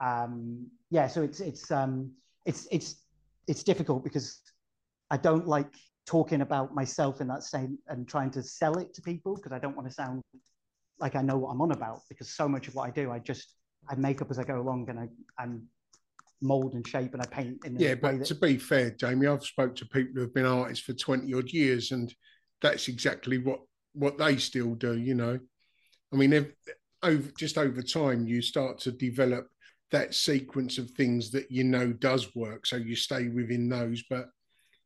[0.00, 2.12] um, yeah, so it's it's um,
[2.46, 2.96] it's it's
[3.46, 4.40] it's difficult because
[5.10, 5.72] I don't like
[6.06, 9.58] talking about myself in that same and trying to sell it to people because I
[9.58, 10.22] don't want to sound
[10.98, 13.18] like I know what I'm on about because so much of what I do, I
[13.18, 13.54] just
[13.88, 15.66] I make up as I go along and I I'm
[16.40, 19.44] mold and shape and I paint in Yeah, but that to be fair, Jamie, I've
[19.44, 22.12] spoke to people who have been artists for twenty odd years, and
[22.60, 23.60] that's exactly what
[23.94, 24.98] what they still do.
[24.98, 25.38] You know,
[26.12, 26.52] I mean, ev-
[27.02, 29.48] over just over time, you start to develop
[29.90, 34.02] that sequence of things that you know does work, so you stay within those.
[34.08, 34.26] But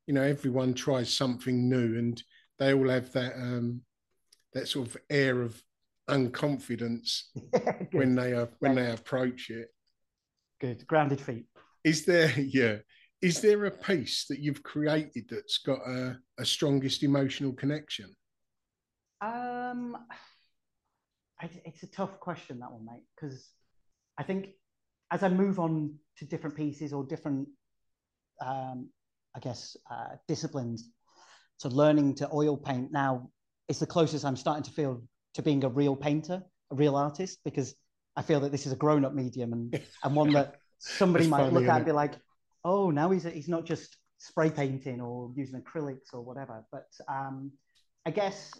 [0.06, 2.22] you know, everyone tries something new, and
[2.58, 3.82] they all have that um,
[4.52, 5.60] that sort of air of
[6.08, 7.24] unconfidence
[7.92, 9.68] when they are when they approach it.
[10.60, 10.86] Good.
[10.86, 11.46] Grounded feet.
[11.84, 12.76] Is there, yeah,
[13.22, 18.14] is there a piece that you've created that's got a, a strongest emotional connection?
[19.20, 19.96] Um,
[21.40, 23.50] I, it's a tough question that one, mate, because
[24.18, 24.48] I think
[25.10, 27.48] as I move on to different pieces or different,
[28.44, 28.90] um,
[29.36, 30.90] I guess, uh, disciplines,
[31.58, 33.30] so learning to oil paint now
[33.68, 35.02] is the closest I'm starting to feel
[35.34, 37.74] to being a real painter, a real artist, because
[38.16, 41.38] I feel that this is a grown-up medium and and one that somebody It's might
[41.38, 42.14] funny, look at and be like,
[42.64, 46.64] oh, now he's he's not just spray painting or using acrylics or whatever.
[46.72, 47.52] But um,
[48.06, 48.52] I guess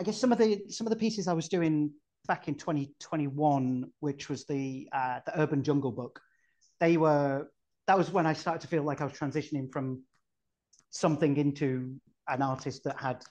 [0.00, 1.90] I guess some of the some of the pieces I was doing
[2.28, 6.20] back in 2021, which was the uh, the Urban Jungle book,
[6.80, 7.48] they were
[7.86, 10.02] that was when I started to feel like I was transitioning from
[10.90, 11.96] something into
[12.28, 13.24] an artist that had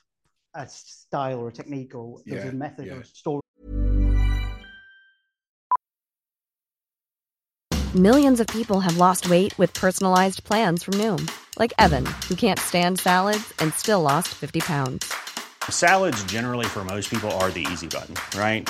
[0.54, 3.42] a style or a technique or there was Yeah, a method or a story.
[7.96, 12.60] Millions of people have lost weight with personalized plans from Noom, like Evan, who can't
[12.60, 15.14] stand salads and still lost 50 pounds.
[15.70, 18.70] Salads, generally, for most people, are the easy button, right?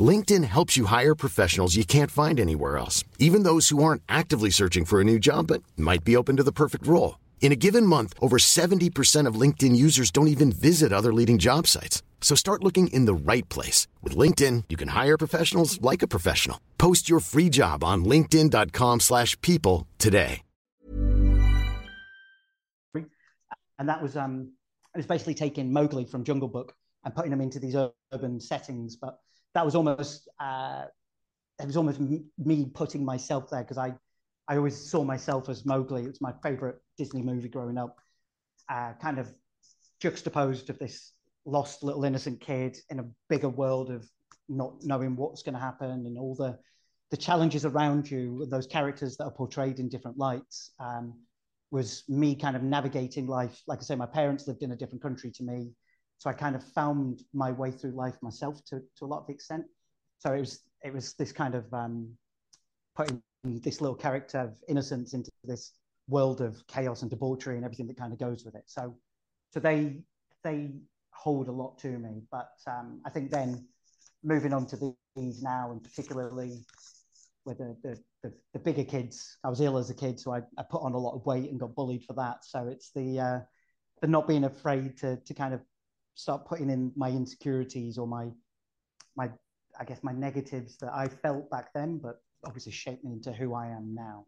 [0.00, 4.50] LinkedIn helps you hire professionals you can't find anywhere else, even those who aren't actively
[4.50, 7.20] searching for a new job but might be open to the perfect role.
[7.40, 11.66] In a given month, over 70% of LinkedIn users don't even visit other leading job
[11.66, 12.02] sites.
[12.22, 13.86] So start looking in the right place.
[14.02, 16.58] With LinkedIn, you can hire professionals like a professional.
[16.78, 20.40] Post your free job on linkedin.com/people slash people today.
[23.78, 24.52] and that was um
[24.94, 27.76] it was basically taking Mowgli from Jungle Book and putting him into these
[28.12, 28.96] urban settings.
[28.96, 29.18] But
[29.54, 30.84] that was almost uh,
[31.60, 33.94] it was almost me putting myself there because I
[34.48, 36.02] I always saw myself as Mowgli.
[36.02, 37.96] It was my favorite Disney movie growing up.
[38.68, 39.28] Uh, kind of
[40.00, 41.12] juxtaposed of this
[41.46, 44.08] lost little innocent kid in a bigger world of
[44.48, 46.58] not knowing what's going to happen and all the
[47.10, 50.72] the challenges around you and those characters that are portrayed in different lights.
[50.80, 51.14] Um,
[51.70, 53.60] was me kind of navigating life.
[53.66, 55.72] Like I say, my parents lived in a different country to me.
[56.18, 59.28] So I kind of found my way through life myself to, to a lot of
[59.28, 59.64] extent.
[60.18, 62.10] So it was it was this kind of um,
[62.96, 65.72] putting this little character of innocence into this
[66.08, 68.64] world of chaos and debauchery and everything that kind of goes with it.
[68.66, 68.94] So
[69.52, 70.02] so they
[70.42, 70.70] they
[71.10, 72.22] hold a lot to me.
[72.30, 73.66] But um, I think then
[74.22, 76.64] moving on to these now and particularly
[77.44, 79.36] with the, the, the, the, bigger kids.
[79.44, 81.50] I was ill as a kid, so I, I put on a lot of weight
[81.50, 82.44] and got bullied for that.
[82.44, 83.40] So it's the uh,
[84.00, 85.60] the not being afraid to to kind of
[86.14, 88.28] start putting in my insecurities or my
[89.16, 89.30] my
[89.78, 93.54] I guess my negatives that I felt back then, but obviously shaped me into who
[93.54, 94.26] I am now.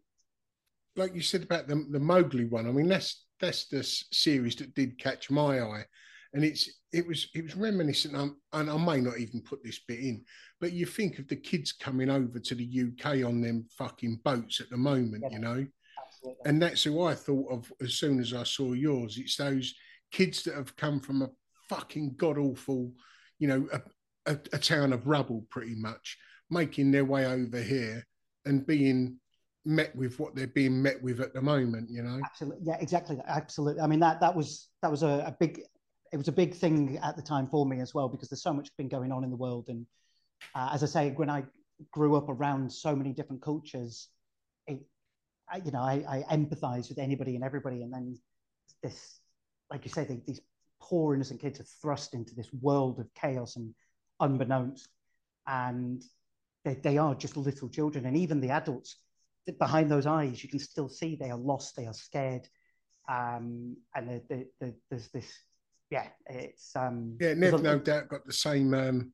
[0.95, 4.73] Like you said about the the Mowgli one, I mean that's that's the series that
[4.73, 5.85] did catch my eye
[6.33, 9.79] and it's it was it was reminiscent um, and I may not even put this
[9.87, 10.23] bit in
[10.59, 14.59] but you think of the kids coming over to the uk on them fucking boats
[14.61, 15.65] at the moment yeah, you know
[16.05, 16.41] absolutely.
[16.45, 19.73] and that's who i thought of as soon as i saw yours it's those
[20.11, 21.29] kids that have come from a
[21.69, 22.91] fucking god awful
[23.39, 26.17] you know a, a, a town of rubble pretty much
[26.49, 28.05] making their way over here
[28.45, 29.17] and being
[29.65, 33.17] met with what they're being met with at the moment you know absolutely yeah exactly
[33.27, 35.61] absolutely i mean that that was that was a, a big
[36.11, 38.53] it was a big thing at the time for me as well because there's so
[38.53, 39.65] much been going on in the world.
[39.69, 39.85] And
[40.55, 41.43] uh, as I say, when I
[41.91, 44.09] grew up around so many different cultures,
[44.67, 44.79] it,
[45.51, 47.81] I, you know, I, I empathize with anybody and everybody.
[47.83, 48.17] And then
[48.83, 49.19] this,
[49.69, 50.41] like you say, they, these
[50.81, 53.73] poor innocent kids are thrust into this world of chaos and
[54.19, 54.89] unbeknownst.
[55.47, 56.03] And
[56.65, 58.05] they, they are just little children.
[58.05, 58.97] And even the adults,
[59.59, 62.47] behind those eyes, you can still see they are lost, they are scared.
[63.09, 64.21] Um, and
[64.59, 65.31] there's this
[65.89, 69.13] yeah, it's um yeah, Nev no doubt got the same um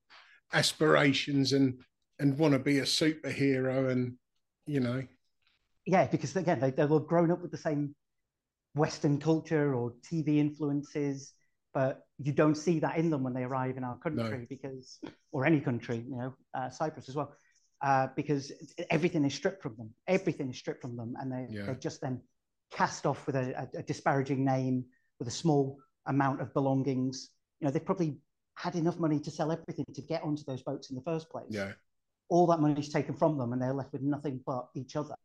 [0.53, 1.79] aspirations and
[2.19, 4.13] and want to be a superhero and
[4.65, 5.03] you know
[5.85, 7.93] yeah because again they, they were grown up with the same
[8.75, 11.33] western culture or tv influences
[11.73, 14.45] but you don't see that in them when they arrive in our country no.
[14.49, 14.99] because
[15.31, 17.33] or any country you know uh, cyprus as well
[17.81, 18.51] uh, because
[18.89, 21.65] everything is stripped from them everything is stripped from them and they, yeah.
[21.65, 22.21] they're just then
[22.73, 24.85] cast off with a, a, a disparaging name
[25.19, 27.29] with a small amount of belongings.
[27.59, 28.17] You know, they've probably
[28.55, 31.45] had enough money to sell everything to get onto those boats in the first place.
[31.49, 31.71] Yeah.
[32.29, 35.15] All that money is taken from them and they're left with nothing but each other.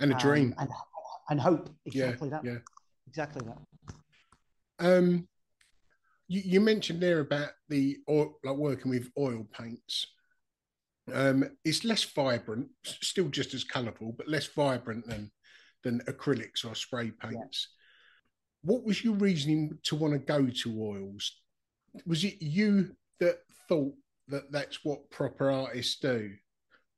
[0.00, 0.54] And a dream.
[0.58, 0.70] Um, and,
[1.30, 1.70] and hope.
[1.86, 2.44] Exactly yeah, that.
[2.44, 2.58] Yeah.
[3.06, 3.58] Exactly that.
[4.84, 5.28] Um,
[6.34, 10.06] you, you mentioned there about the oil, like working with oil paints.
[11.12, 15.30] Um, it's less vibrant, still just as colourful, but less vibrant than
[15.82, 17.68] than acrylics or spray paints
[18.64, 21.40] what was your reasoning to want to go to oils?
[22.06, 23.94] Was it you that thought
[24.28, 26.32] that that's what proper artists do,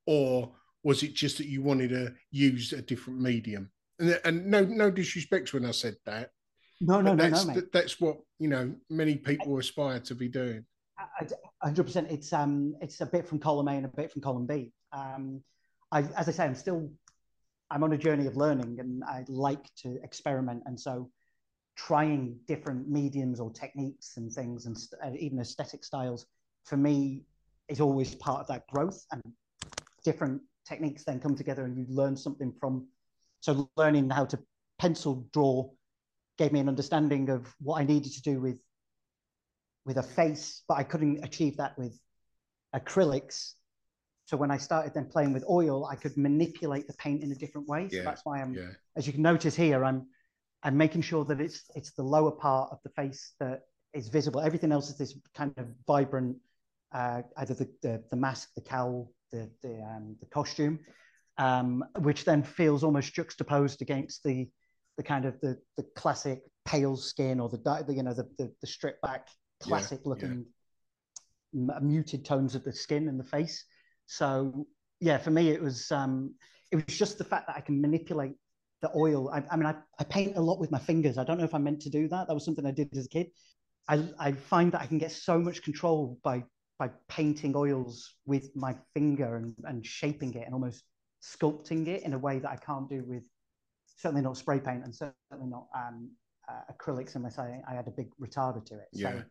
[0.07, 0.53] or
[0.85, 3.71] was it just that you wanted to use a different medium?
[3.99, 6.31] And, and no, no disrespect when I said that.
[6.81, 7.73] No, no, no, that's, no, mate.
[7.73, 8.75] That's what you know.
[8.91, 10.65] Many people aspire to be doing.
[11.63, 12.11] Hundred percent.
[12.11, 14.73] It's um, it's a bit from column A and a bit from column B.
[14.93, 15.43] Um,
[15.91, 16.91] I, as I say, I'm still,
[17.71, 21.11] I'm on a journey of learning, and I like to experiment, and so
[21.77, 26.27] trying different mediums or techniques and things and uh, even aesthetic styles
[26.65, 27.23] for me
[27.69, 29.23] is always part of that growth and
[30.03, 32.87] different techniques then come together and you learn something from
[33.41, 34.39] so learning how to
[34.79, 35.69] pencil draw
[36.39, 38.59] gave me an understanding of what i needed to do with
[39.85, 41.99] with a face but i couldn't achieve that with
[42.75, 43.53] acrylics
[44.27, 47.35] so when i started then playing with oil i could manipulate the paint in a
[47.35, 48.69] different way so yeah, that's why i'm yeah.
[48.97, 50.07] as you can notice here i'm
[50.67, 54.41] I'm making sure that it's it's the lower part of the face that is visible.
[54.41, 56.37] Everything else is this kind of vibrant,
[56.93, 60.81] uh, either the, the, the mask, the cowl, the the, um, the costume,
[61.39, 64.49] um, which then feels almost juxtaposed against the
[64.97, 68.67] the kind of the the classic pale skin or the, you know the, the, the
[68.67, 69.29] stripped back
[69.61, 70.45] classic yeah, looking
[71.53, 71.79] yeah.
[71.81, 73.65] muted tones of the skin and the face.
[74.07, 74.67] So
[75.01, 76.35] yeah, for me it was um,
[76.71, 78.35] it was just the fact that I can manipulate
[78.83, 79.31] the oil.
[79.31, 81.19] I, I mean, I, I paint a lot with my fingers.
[81.19, 82.29] I don't know if I'm meant to do that.
[82.29, 83.29] That was something I did as a kid.
[83.89, 86.45] I, I find that I can get so much control by
[86.79, 90.85] by painting oils with my finger and, and shaping it and almost
[91.23, 93.25] sculpting it in a way that I can't do with
[93.97, 96.11] certainly not spray paint and certainly not um,
[96.49, 98.89] uh, acrylics unless I, I had a big retarder to it.
[98.93, 99.13] Yeah.
[99.13, 99.23] So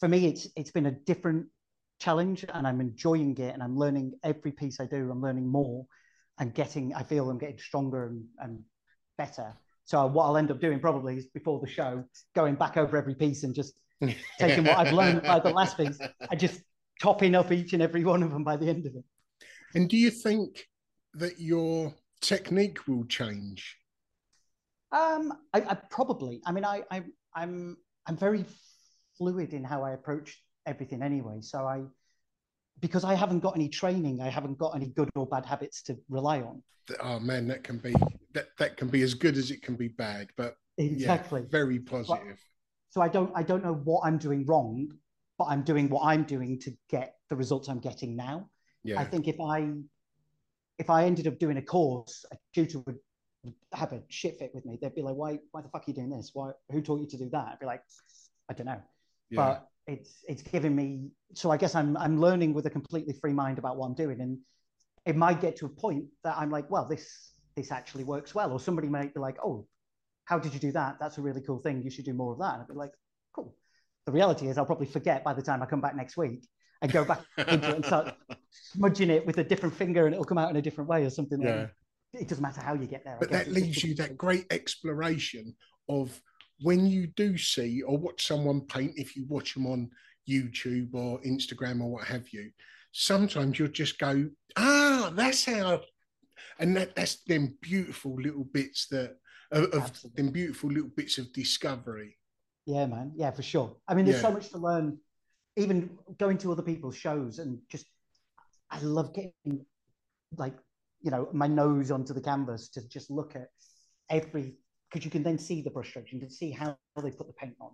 [0.00, 1.46] for me, it's it's been a different
[2.00, 5.10] challenge, and I'm enjoying it, and I'm learning every piece I do.
[5.10, 5.84] I'm learning more,
[6.38, 6.94] and getting.
[6.94, 8.60] I feel I'm getting stronger and, and
[9.16, 9.56] better.
[9.84, 13.14] So what I'll end up doing probably is before the show, going back over every
[13.14, 13.74] piece and just
[14.38, 15.98] taking what I've learned by the last piece,
[16.30, 16.60] and just
[17.00, 19.04] topping up each and every one of them by the end of it.
[19.74, 20.68] And do you think
[21.14, 23.76] that your technique will change?
[24.92, 26.40] Um, I, I probably.
[26.46, 27.02] I mean, I, I,
[27.34, 28.44] I'm, I'm very
[29.16, 31.38] fluid in how I approach everything anyway.
[31.40, 31.82] So I,
[32.80, 35.96] because I haven't got any training, I haven't got any good or bad habits to
[36.08, 36.62] rely on.
[37.02, 37.94] Oh man, that can be
[38.32, 41.42] that that can be as good as it can be bad, but Exactly.
[41.42, 42.38] yeah, very positive.
[42.90, 44.88] So I don't, I don't know what I'm doing wrong,
[45.38, 48.48] but I'm doing what I'm doing to get the results I'm getting now.
[48.84, 49.70] yeah, I think if I,
[50.78, 52.98] if I ended up doing a course, a tutor would
[53.72, 54.78] have a shit fit with me.
[54.80, 56.30] They'd be like, "Why, why the fuck are you doing this?
[56.34, 57.82] Why, who taught you to do that?" I'd be like,
[58.50, 58.82] "I don't know."
[59.30, 63.12] yeah, but it's it's giving me so i guess i'm i'm learning with a completely
[63.12, 64.38] free mind about what i'm doing and
[65.06, 68.52] it might get to a point that i'm like well this this actually works well
[68.52, 69.66] or somebody might be like oh
[70.24, 72.38] how did you do that that's a really cool thing you should do more of
[72.38, 72.92] that and i'd be like
[73.34, 73.54] cool
[74.06, 76.46] the reality is i'll probably forget by the time i come back next week
[76.80, 78.14] and go back into it and start
[78.50, 81.10] smudging it with a different finger and it'll come out in a different way or
[81.10, 81.56] something like yeah.
[81.56, 81.72] that
[82.14, 85.54] it doesn't matter how you get there But that leaves you that great exploration
[85.88, 86.20] of
[86.60, 89.90] when you do see or watch someone paint, if you watch them on
[90.28, 92.50] YouTube or Instagram or what have you,
[92.92, 95.80] sometimes you'll just go, ah, that's how,
[96.58, 99.16] and that that's them beautiful little bits that
[99.52, 102.16] of, of them beautiful little bits of discovery.
[102.66, 103.12] Yeah, man.
[103.14, 103.76] Yeah, for sure.
[103.86, 104.28] I mean, there's Yeah.
[104.28, 104.98] so much to learn,
[105.56, 107.86] even going to other people's shows and just,
[108.70, 109.64] I love getting
[110.36, 110.54] like,
[111.00, 113.48] you know, my nose onto the canvas to just look at
[114.10, 114.54] every,
[114.90, 117.54] because you can then see the brushstrokes, you can see how they put the paint
[117.60, 117.70] on.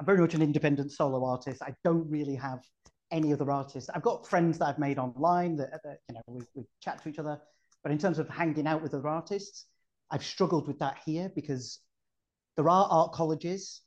[0.00, 1.62] I'm very much an independent solo artist.
[1.62, 2.60] I don't really have
[3.10, 3.90] any other artists.
[3.94, 7.08] I've got friends that I've made online that, that you know, we, we chat to
[7.08, 7.38] each other.
[7.82, 9.66] But in terms of hanging out with other artists,
[10.10, 11.80] I've struggled with that here because
[12.56, 13.82] there are art colleges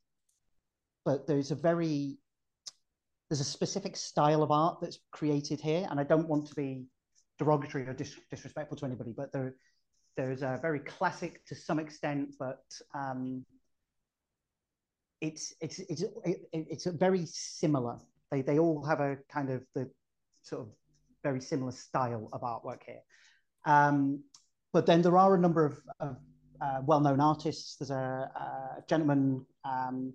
[1.08, 2.18] but there's a very
[3.30, 6.86] there's a specific style of art that's created here and i don't want to be
[7.40, 9.56] derogatory or dis- disrespectful to anybody but there
[10.16, 13.46] there's a very classic to some extent but um
[15.22, 17.98] it's it's it's it, it's a very similar
[18.32, 19.90] they they all have a kind of the
[20.42, 20.68] sort of
[21.24, 23.02] very similar style of artwork here
[23.66, 24.24] um
[24.74, 26.18] but then there are a number of, of
[26.62, 30.14] uh, well-known artists there's a, a gentleman um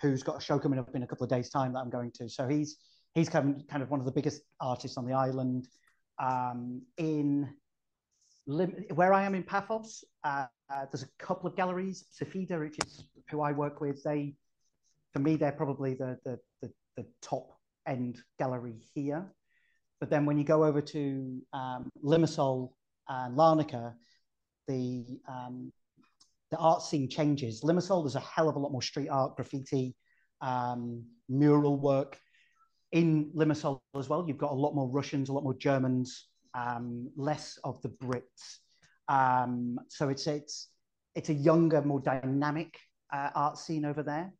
[0.00, 2.10] who's got a show coming up in a couple of days' time that I'm going
[2.12, 2.28] to.
[2.28, 2.76] So he's
[3.14, 5.68] he's kind of, kind of one of the biggest artists on the island.
[6.20, 7.48] Um, in
[8.46, 12.04] where I am in Paphos, uh, uh, there's a couple of galleries.
[12.20, 14.34] Safida, which is who I work with, they
[15.12, 19.26] for me they're probably the the the, the top end gallery here.
[19.98, 22.72] But then when you go over to um, Limassol
[23.08, 23.94] and Larnaca,
[24.66, 25.72] the um,
[26.50, 27.62] the art scene changes.
[27.62, 29.94] Limassol, there's a hell of a lot more street art, graffiti,
[30.40, 32.18] um, mural work.
[32.92, 37.10] In Limassol as well, you've got a lot more Russians, a lot more Germans, um,
[37.16, 38.58] less of the Brits.
[39.08, 40.68] Um, so it's it's
[41.14, 42.76] it's a younger, more dynamic
[43.12, 44.32] uh, art scene over there.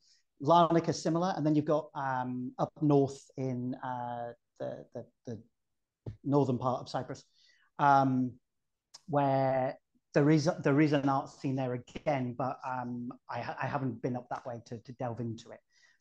[0.43, 5.39] Larnaca is similar, and then you've got um, up north in uh, the, the the
[6.25, 7.25] northern part of Cyprus,
[7.79, 8.33] um,
[9.09, 9.79] where
[10.15, 14.17] there is there is an art scene there again, but um, I, I haven't been
[14.17, 15.61] up that way to, to delve into it.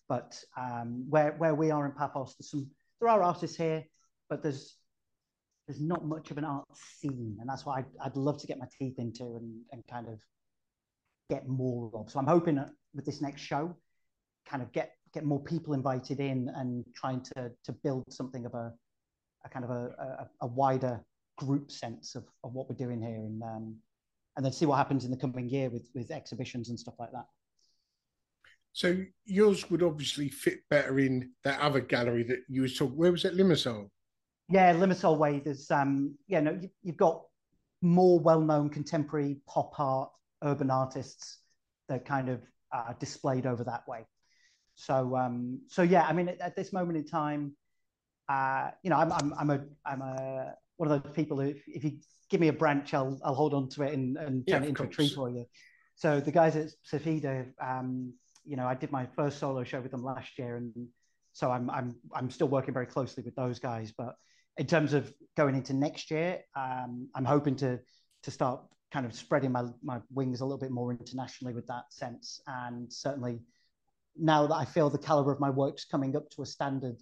[0.10, 2.68] But um, where where we are in Paphos, there's some
[3.00, 3.86] there are artists here,
[4.30, 4.76] but there's
[5.68, 8.58] there's not much of an art scene, and that's what I'd, I'd love to get
[8.58, 10.20] my teeth into and, and kind of
[11.30, 12.10] get more of.
[12.10, 13.78] So I'm hoping that with this next show,
[14.48, 18.54] kind of get get more people invited in and trying to to build something of
[18.56, 18.74] a,
[19.46, 21.00] a kind of a, a, a wider
[21.38, 23.76] group sense of, of what we're doing here and um,
[24.36, 27.12] and then see what happens in the coming year with with exhibitions and stuff like
[27.12, 27.26] that.
[28.74, 32.98] So yours would obviously fit better in that other gallery that you was talking.
[32.98, 33.90] Where was that, Limassol?
[34.48, 35.42] Yeah, Limassol Way.
[35.44, 37.24] There's um, yeah, no, you, you've got
[37.82, 40.10] more well-known contemporary pop art,
[40.44, 41.40] urban artists
[41.88, 42.42] that kind of
[42.72, 44.06] uh, displayed over that way.
[44.76, 47.54] So um, so yeah, I mean, at, at this moment in time,
[48.30, 51.58] uh, you know, I'm I'm I'm a I'm a one of those people who, if,
[51.68, 52.00] if you
[52.30, 54.70] give me a branch, I'll I'll hold on to it and, and turn of it
[54.70, 55.46] into a tree for you.
[55.96, 58.14] So the guys at Safida, um,
[58.50, 60.74] you know, I did my first solo show with them last year, and
[61.34, 63.94] so I'm I'm I'm still working very closely with those guys.
[63.96, 64.16] But
[64.58, 67.80] in terms of going into next year, um, I'm hoping to
[68.24, 71.84] to start kind of spreading my my wings a little bit more internationally with that
[71.92, 73.40] sense, and certainly
[74.18, 76.98] now that I feel the caliber of my work's coming up to a standard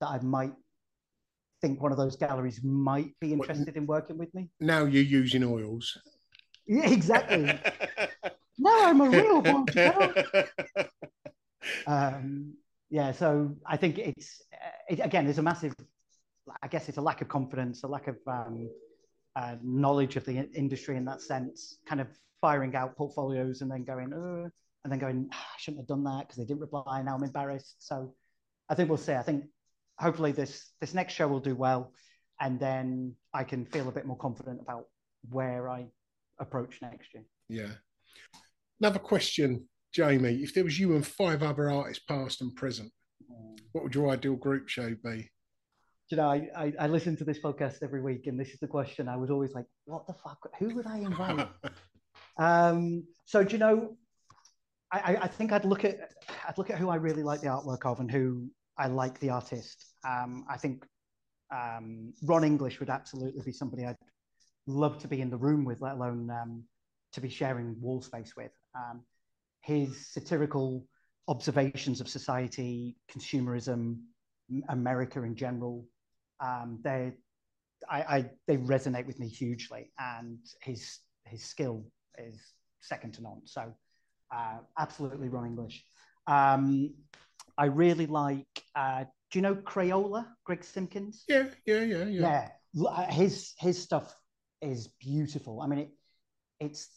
[0.00, 0.54] that I might
[1.60, 4.48] think one of those galleries might be interested in working with me.
[4.60, 5.98] Now you're using oils.
[6.66, 7.60] Yeah, exactly.
[8.84, 9.66] I'm a real one.
[11.86, 12.54] um,
[12.90, 14.42] yeah, so I think it's
[14.88, 15.74] it, again, there's a massive,
[16.62, 18.70] I guess it's a lack of confidence, a lack of um,
[19.34, 22.08] uh, knowledge of the industry in that sense, kind of
[22.40, 24.48] firing out portfolios and then going, uh,
[24.84, 27.02] and then going, ah, I shouldn't have done that because they didn't reply.
[27.02, 27.76] Now I'm embarrassed.
[27.78, 28.14] So
[28.68, 29.14] I think we'll see.
[29.14, 29.44] I think
[29.98, 31.92] hopefully this this next show will do well,
[32.40, 34.86] and then I can feel a bit more confident about
[35.30, 35.86] where I
[36.38, 37.24] approach next year.
[37.48, 37.72] Yeah.
[38.80, 40.42] Another question, Jamie.
[40.42, 42.92] If there was you and five other artists, past and present,
[43.72, 45.30] what would your ideal group show be?
[46.08, 48.68] you know, I, I, I listen to this podcast every week, and this is the
[48.68, 49.08] question.
[49.08, 50.38] I was always like, "What the fuck?
[50.58, 51.48] Who would I invite?"
[52.38, 53.96] um, so, do you know,
[54.92, 55.96] I, I think I'd look at
[56.46, 58.48] I'd look at who I really like the artwork of and who
[58.78, 59.94] I like the artist.
[60.06, 60.84] Um, I think
[61.52, 63.96] um, Ron English would absolutely be somebody I'd
[64.68, 66.64] love to be in the room with, let alone um,
[67.14, 68.52] to be sharing wall space with.
[68.76, 69.02] Um,
[69.60, 70.86] his satirical
[71.28, 73.98] observations of society, consumerism,
[74.68, 75.84] America in general,
[76.40, 77.12] um, they,
[77.90, 81.84] I, I, they resonate with me hugely, and his his skill
[82.18, 82.40] is
[82.80, 83.40] second to none.
[83.44, 83.74] So,
[84.34, 85.84] uh, absolutely Ron English.
[86.26, 86.94] Um,
[87.58, 88.46] I really like.
[88.74, 91.24] Uh, do you know Craola, Greg Simkins?
[91.28, 92.22] Yeah, yeah, yeah, yeah.
[92.22, 92.48] Yeah,
[92.88, 94.14] uh, his his stuff
[94.62, 95.60] is beautiful.
[95.62, 95.90] I mean, it
[96.60, 96.88] it's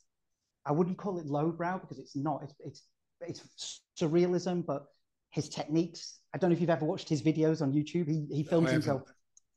[0.69, 2.43] I wouldn't call it lowbrow because it's not.
[2.43, 2.83] It's it's
[3.21, 4.85] it's surrealism, but
[5.31, 6.19] his techniques.
[6.33, 8.07] I don't know if you've ever watched his videos on YouTube.
[8.07, 9.01] He he films himself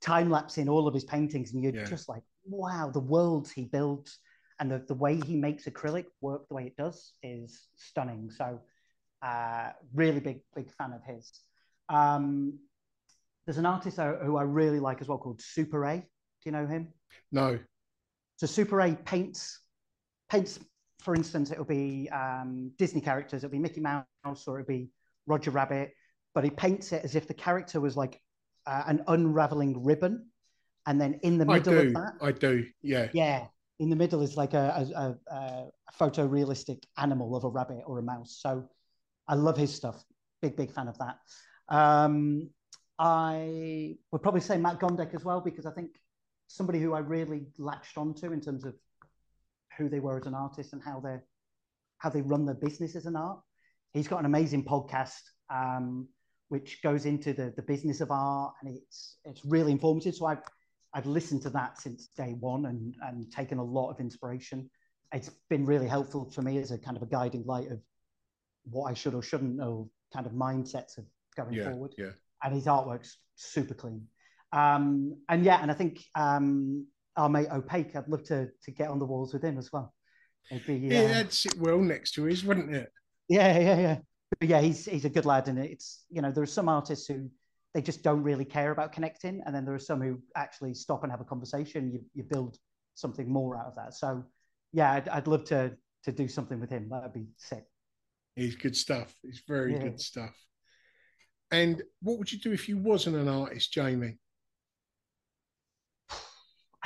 [0.01, 1.85] time lapsing all of his paintings, and you're yeah.
[1.85, 4.19] just like, wow, the worlds he builds
[4.59, 8.31] and the, the way he makes acrylic work the way it does is stunning.
[8.31, 8.61] So
[9.21, 11.31] uh, really big, big fan of his.
[11.89, 12.59] Um,
[13.45, 15.97] there's an artist who I really like as well called Super A.
[15.97, 16.05] Do
[16.45, 16.89] you know him?
[17.31, 17.59] No.
[18.37, 19.59] So Super A paints
[20.33, 20.59] paints,
[21.03, 23.43] for instance, it'll be um, Disney characters.
[23.43, 24.07] It'll be Mickey Mouse
[24.47, 24.91] or it'll be
[25.27, 25.93] Roger Rabbit,
[26.35, 28.21] but he paints it as if the character was like
[28.67, 30.27] uh, an unraveling ribbon,
[30.87, 33.47] and then in the middle of that, I do, yeah, yeah,
[33.79, 37.99] in the middle is like a, a, a, a photorealistic animal of a rabbit or
[37.99, 38.39] a mouse.
[38.41, 38.69] So
[39.29, 40.05] I love his stuff.
[40.41, 41.19] Big, big fan of that.
[41.69, 42.51] Um,
[42.99, 45.91] I would probably say Matt Gondek as well, because I think
[46.49, 48.75] somebody who I really latched onto in terms of
[49.79, 51.19] who they were as an artist and how they
[51.99, 53.41] how they run their business as an art.
[53.93, 55.21] He's got an amazing podcast
[55.51, 56.09] um,
[56.49, 60.15] which goes into the, the business of art, and it's it's really informative.
[60.15, 60.43] So I've
[60.95, 64.69] I've listened to that since day one and and taken a lot of inspiration.
[65.15, 67.81] It's been really helpful for me as a kind of a guiding light of
[68.65, 71.05] what I should or shouldn't know, kind of mindsets of
[71.37, 71.95] going yeah, forward.
[71.99, 72.11] Yeah.
[72.43, 74.07] And his artwork's super clean.
[74.53, 76.87] Um, and yeah, and I think um,
[77.17, 79.95] our mate Opaque, I'd love to to get on the walls with him as well.
[80.67, 82.91] Be, yeah, uh, that'd sit well next to his, wouldn't it?
[83.29, 83.99] Yeah, yeah, yeah.
[84.39, 87.07] But yeah, he's he's a good lad, and it's you know there are some artists
[87.07, 87.31] who
[87.75, 91.03] they just don't really care about connecting, and then there are some who actually stop
[91.05, 91.91] and have a conversation.
[91.93, 92.59] You you build
[92.95, 93.95] something more out of that.
[93.95, 94.25] So
[94.73, 95.73] yeah, I'd, I'd love to
[96.05, 96.89] to do something with him.
[96.91, 97.65] That'd be sick.
[98.37, 99.15] He's good stuff.
[99.23, 99.83] He's very yeah.
[99.85, 100.35] good stuff.
[101.51, 104.17] And what would you do if you wasn't an artist, Jamie?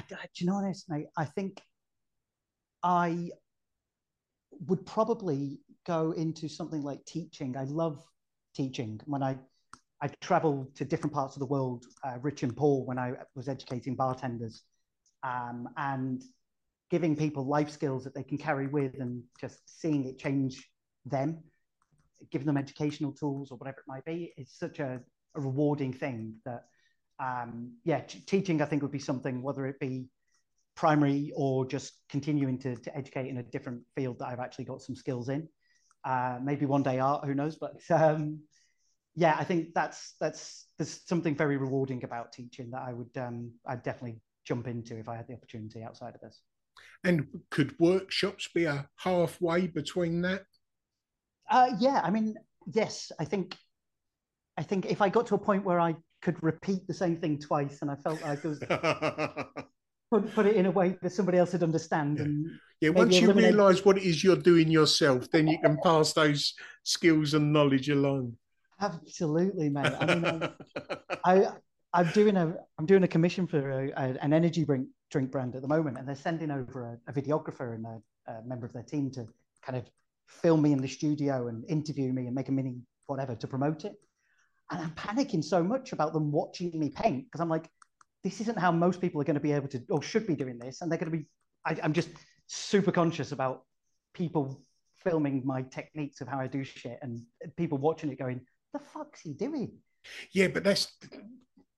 [0.09, 1.07] Do you know honest, mate?
[1.17, 1.61] I think
[2.83, 3.31] I
[4.67, 7.57] would probably go into something like teaching.
[7.57, 8.03] I love
[8.55, 9.01] teaching.
[9.05, 9.39] When I
[10.03, 13.49] I traveled to different parts of the world, uh, rich and poor, when I was
[13.49, 14.63] educating bartenders,
[15.23, 16.23] um, and
[16.91, 20.69] giving people life skills that they can carry with, and just seeing it change
[21.07, 21.43] them,
[22.31, 25.01] giving them educational tools or whatever it might be, is such a,
[25.35, 26.65] a rewarding thing that,
[27.19, 30.09] um, yeah, teaching I think would be something, whether it be
[30.75, 34.83] primary or just continuing to, to educate in a different field that I've actually got
[34.83, 35.49] some skills in.
[36.05, 37.57] Uh, maybe one day art, who knows?
[37.57, 38.41] But um,
[39.15, 43.53] yeah, I think that's that's there's something very rewarding about teaching that I would um,
[43.67, 46.41] I'd definitely jump into if I had the opportunity outside of this.
[47.05, 50.45] And could workshops be a halfway between that?
[51.51, 52.35] Uh, yeah, I mean,
[52.67, 53.57] yes, I think,
[54.57, 55.97] I think if I got to a point where I
[56.27, 58.59] could repeat the same thing twice, and I felt like it was
[60.11, 62.25] put, put it in a way that somebody else would understand, yeah.
[62.25, 62.51] and
[62.81, 63.55] yeah, once you eliminate...
[63.55, 67.89] realise what it is you're doing yourself, then you can pass those skills and knowledge
[67.91, 68.37] along.
[68.81, 69.93] Absolutely, mate.
[70.01, 70.51] I mean, I'm,
[71.25, 71.53] I
[71.93, 75.55] I'm doing a I'm doing a commission for a, a, an energy drink drink brand
[75.55, 78.73] at the moment, and they're sending over a, a videographer and a, a, member of
[78.73, 79.29] their team to
[79.63, 79.85] kind of
[80.27, 83.85] film me in the studio and interview me and make a mini whatever to promote
[83.85, 83.95] it.
[84.71, 87.69] And I'm panicking so much about them watching me paint because I'm like,
[88.25, 90.59] this isn't how most people are going to be able to or should be doing
[90.59, 91.27] this, and they're going to be.
[91.65, 92.09] I, I'm just
[92.47, 93.65] super conscious about
[94.15, 94.63] people
[95.05, 97.23] filming my techniques of how I do shit and
[97.57, 98.41] people watching it going,
[98.73, 99.73] the fuck's he doing?
[100.33, 100.97] Yeah, but that's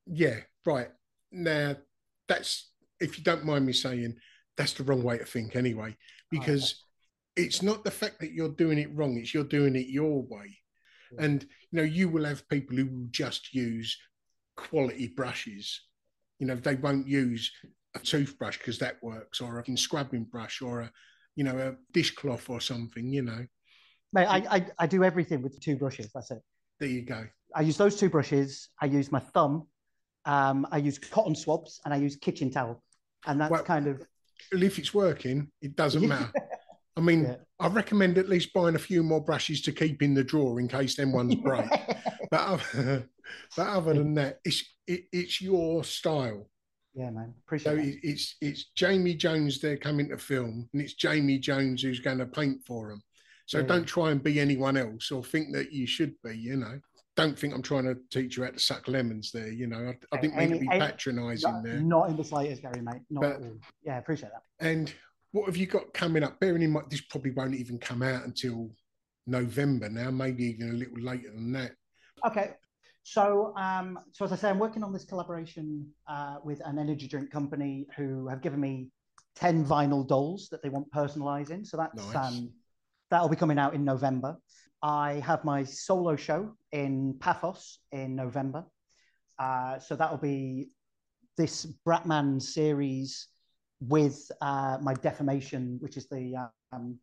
[0.07, 0.89] yeah, right.
[1.31, 1.77] Now
[2.27, 2.71] that's
[3.01, 4.17] if you don't mind me saying,
[4.57, 5.95] that's the wrong way to think anyway.
[5.99, 9.77] Oh, because oh, it's not the fact that you're doing it wrong, it's you're doing
[9.77, 10.59] it your way.
[11.13, 11.25] Yeah.
[11.25, 13.97] And you know, you will have people who will just use
[14.57, 15.83] quality brushes.
[16.39, 17.51] You know, they won't use
[17.95, 20.93] a toothbrush because that works, or a scrubbing brush, or a
[21.37, 23.13] you know a dishcloth or something.
[23.13, 23.47] You know,
[24.13, 26.11] Mate, I, I I do everything with two brushes.
[26.15, 26.41] That's it.
[26.81, 27.27] There you go.
[27.55, 28.69] I use those two brushes.
[28.81, 29.67] I use my thumb.
[30.25, 32.83] Um, I use cotton swabs and I use kitchen towel,
[33.27, 34.03] and that's well, kind of.
[34.53, 36.33] Well, if it's working, it doesn't matter.
[36.99, 37.37] I mean, yeah.
[37.61, 40.67] I recommend at least buying a few more brushes to keep in the drawer in
[40.67, 41.71] case them ones break.
[42.29, 43.09] but, other,
[43.57, 46.51] but other than that, it's it, it's your style.
[46.95, 47.35] Yeah, man.
[47.47, 47.99] Appreciate so it.
[48.03, 52.27] It's it's Jamie Jones they're coming to film, and it's Jamie Jones who's going to
[52.27, 53.01] paint for them.
[53.47, 53.67] So yeah.
[53.67, 56.37] don't try and be anyone else or think that you should be.
[56.37, 56.81] You know,
[57.15, 59.31] don't think I'm trying to teach you how to suck lemons.
[59.31, 61.81] There, you know, I, I didn't mean to be patronising there.
[61.81, 63.03] Not in the slightest, Gary, mate.
[63.09, 63.59] Not but, at all.
[63.85, 64.43] Yeah, appreciate that.
[64.67, 64.93] And
[65.33, 66.41] what have you got coming up?
[66.41, 68.71] Bearing in mind, this probably won't even come out until
[69.27, 71.73] November now, maybe even a little later than that.
[72.27, 72.53] Okay.
[73.03, 77.09] So, um, so as I say, I'm working on this collaboration uh, with an energy
[77.09, 78.91] drink company who have given me
[79.35, 81.67] ten vinyl dolls that they want personalising.
[81.67, 82.17] So that's nice.
[82.17, 82.53] um,
[83.11, 84.37] that'll be coming out in November.
[84.83, 88.65] I have my solo show in Paphos in November.
[89.39, 90.69] Uh, so that'll be
[91.37, 93.29] this Bratman series
[93.81, 96.99] with uh, my defamation, which is the um,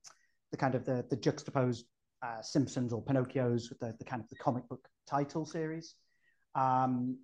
[0.52, 1.86] the kind of the the juxtaposed
[2.24, 5.96] uh, Simpsons or Pinocchio's with the, the kind of the comic book title series.
[6.56, 7.18] Um,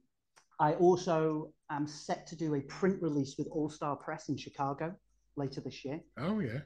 [0.60, 4.95] I also am set to do a print release with All Star Press in Chicago
[5.36, 5.99] later this year.
[6.18, 6.60] Oh yeah.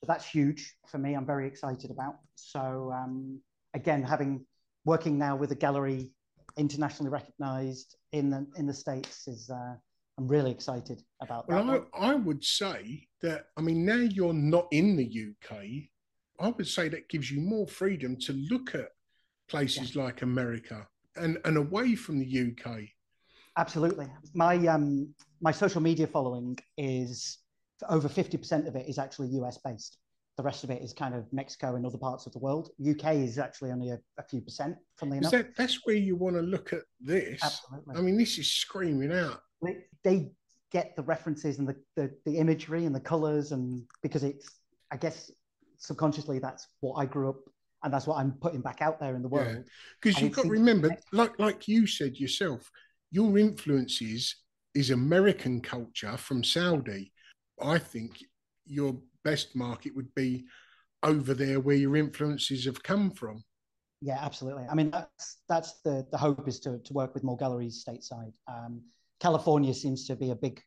[0.00, 1.14] So that's huge for me.
[1.14, 2.16] I'm very excited about.
[2.34, 3.40] So um,
[3.74, 4.44] again, having
[4.84, 6.10] working now with a gallery
[6.56, 9.74] internationally recognized in the in the states is uh,
[10.18, 11.64] I'm really excited about that.
[11.64, 15.58] Well, I, I, would say that I mean now you're not in the UK.
[16.40, 18.88] I would say that gives you more freedom to look at
[19.48, 20.02] places yeah.
[20.04, 22.80] like America and and away from the UK.
[23.56, 27.38] Absolutely, my um my social media following is
[27.88, 29.98] over 50% of it is actually US based.
[30.38, 32.70] The rest of it is kind of Mexico and other parts of the world.
[32.80, 35.32] UK is actually only a, a few percent, funnily enough.
[35.32, 37.40] That, that's where you want to look at this.
[37.42, 37.96] Absolutely.
[37.96, 39.40] I mean, this is screaming out.
[39.60, 40.30] They, they
[40.70, 44.48] get the references and the, the, the imagery and the colors, and because it's,
[44.92, 45.28] I guess,
[45.78, 47.40] subconsciously, that's what I grew up
[47.82, 49.64] and that's what I'm putting back out there in the world.
[50.00, 50.26] Because yeah.
[50.26, 52.70] you've got to remember, like like you said yourself,
[53.10, 54.36] your influences
[54.74, 57.12] is American culture from Saudi.
[57.60, 58.18] I think
[58.66, 58.96] your
[59.28, 60.44] best market would be
[61.02, 63.44] over there where your influences have come from.
[64.00, 64.64] Yeah, absolutely.
[64.70, 68.32] I mean, that's that's the the hope is to to work with more galleries stateside.
[68.46, 68.82] Um,
[69.20, 70.62] California seems to be a big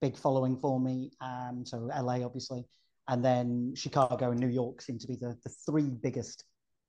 [0.00, 1.12] big following for me.
[1.20, 2.64] Um, so LA, obviously,
[3.08, 6.44] and then Chicago and New York seem to be the the three biggest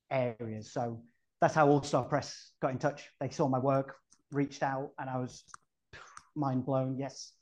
[0.10, 0.72] areas.
[0.72, 1.04] So
[1.42, 3.10] that's how All Star Press got in touch.
[3.20, 3.96] They saw my work,
[4.32, 5.44] reached out, and I was
[6.36, 6.98] mind blown.
[6.98, 7.34] Yes,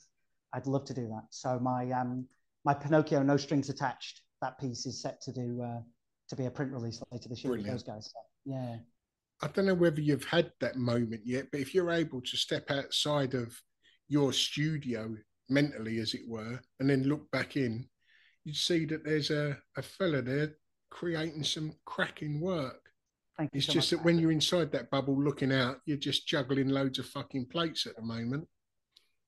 [0.53, 1.25] I'd love to do that.
[1.29, 2.25] So my um
[2.65, 5.81] my Pinocchio No Strings Attached that piece is set to do uh,
[6.29, 7.73] to be a print release later this year Brilliant.
[7.73, 8.05] with those guys.
[8.05, 8.77] So, yeah.
[9.41, 12.69] I don't know whether you've had that moment yet, but if you're able to step
[12.71, 13.55] outside of
[14.07, 15.15] your studio
[15.49, 17.87] mentally, as it were, and then look back in,
[18.43, 20.55] you'd see that there's a, a fella there
[20.89, 22.81] creating some cracking work.
[23.37, 26.69] Thank it's so just that when you're inside that bubble looking out, you're just juggling
[26.69, 28.45] loads of fucking plates at the moment.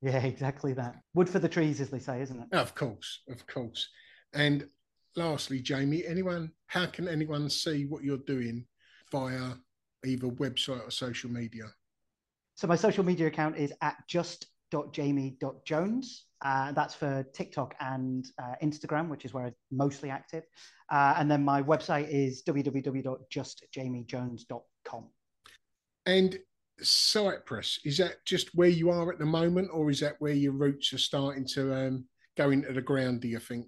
[0.02, 0.96] Yeah, exactly that.
[1.14, 2.48] Wood for the trees, as they say, isn't it?
[2.52, 3.88] Of course, of course.
[4.34, 4.68] And
[5.16, 8.66] lastly, Jamie, anyone, how can anyone see what you're doing
[9.12, 9.54] via
[10.06, 11.66] either website or social media?
[12.56, 16.26] So my social media account is at just.jamie.jones.
[16.44, 20.44] Uh, that's for TikTok and uh, Instagram, which is where I'm mostly active.
[20.92, 25.10] Uh, and then my website is www.justjamiejones.com.
[26.08, 26.40] And
[26.84, 30.54] Cyprus, is that just where you are at the moment, or is that where your
[30.54, 32.06] roots are starting to um,
[32.38, 33.22] go into the ground?
[33.22, 33.68] Do you think?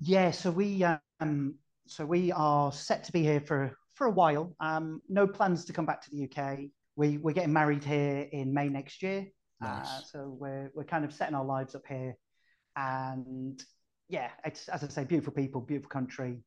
[0.00, 0.84] Yeah, so we
[1.20, 1.54] um,
[1.86, 4.54] so we are set to be here for for a while.
[4.60, 6.60] Um, no plans to come back to the UK.
[6.96, 9.26] We we're getting married here in May next year.
[9.60, 9.86] Nice.
[9.86, 12.16] Uh, so we're we're kind of setting our lives up here,
[12.76, 13.62] and
[14.08, 16.38] yeah, it's as I say, beautiful people, beautiful country,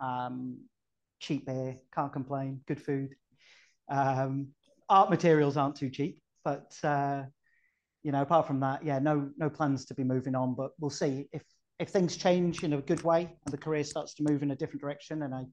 [0.00, 0.58] um,
[1.20, 3.14] cheap beer, can't complain, good food.
[3.88, 4.48] Um,
[4.88, 7.24] art materials aren't too cheap, but uh,
[8.02, 10.54] you know, apart from that, yeah, no no plans to be moving on.
[10.54, 11.42] But we'll see if
[11.78, 14.56] if things change in a good way and the career starts to move in a
[14.56, 15.44] different direction, and I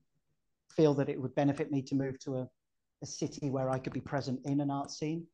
[0.75, 2.47] feel that it would benefit me to move to a,
[3.01, 5.25] a city where I could be present in an art scene,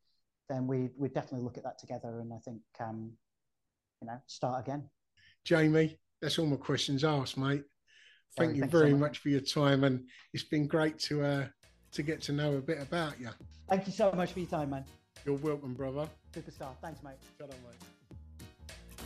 [0.50, 3.12] then we we definitely look at that together, and I think um,
[4.02, 4.90] you know start again.
[5.46, 7.64] Jamie, that's all my questions asked, mate.
[8.38, 9.00] Thank you thanks so very much.
[9.00, 11.48] much for your time, and it's been great to uh,
[11.92, 13.30] to get to know a bit about you.
[13.68, 14.86] Thank you so much for your time, man.
[15.26, 16.08] You're welcome, brother.
[16.34, 16.72] Superstar.
[16.82, 17.16] Thanks, mate.
[17.38, 19.06] Shut up, mate.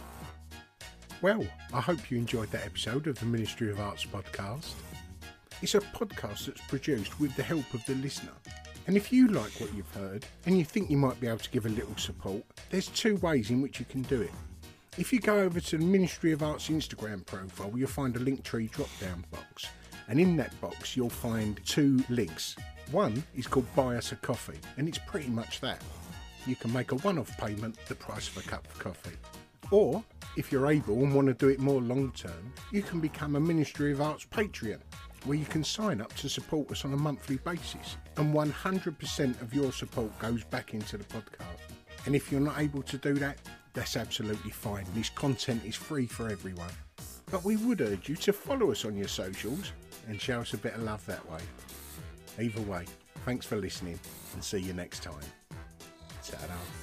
[1.21, 4.71] Well, I hope you enjoyed that episode of the Ministry of Arts podcast.
[5.61, 8.34] It's a podcast that's produced with the help of the listener.
[8.88, 11.49] And if you like what you've heard and you think you might be able to
[11.49, 14.31] give a little support, there's two ways in which you can do it.
[14.97, 18.69] If you go over to the Ministry of Arts Instagram profile, you'll find a Linktree
[18.71, 19.67] drop down box.
[20.09, 22.57] And in that box, you'll find two links.
[22.93, 25.81] One is called Buy Us a Coffee, and it's pretty much that.
[26.45, 29.17] You can make a one off payment, the price of a cup of coffee.
[29.71, 30.03] Or,
[30.37, 33.39] if you're able and want to do it more long term, you can become a
[33.39, 34.77] Ministry of Arts Patreon,
[35.25, 37.97] where you can sign up to support us on a monthly basis.
[38.17, 41.73] And 100% of your support goes back into the podcast.
[42.05, 43.39] And if you're not able to do that,
[43.73, 44.85] that's absolutely fine.
[44.93, 46.69] This content is free for everyone.
[47.31, 49.71] But we would urge you to follow us on your socials
[50.07, 51.39] and show us a bit of love that way.
[52.39, 52.86] Either way,
[53.25, 53.99] thanks for listening
[54.34, 55.13] and see you next time.
[56.23, 56.82] Ta-da.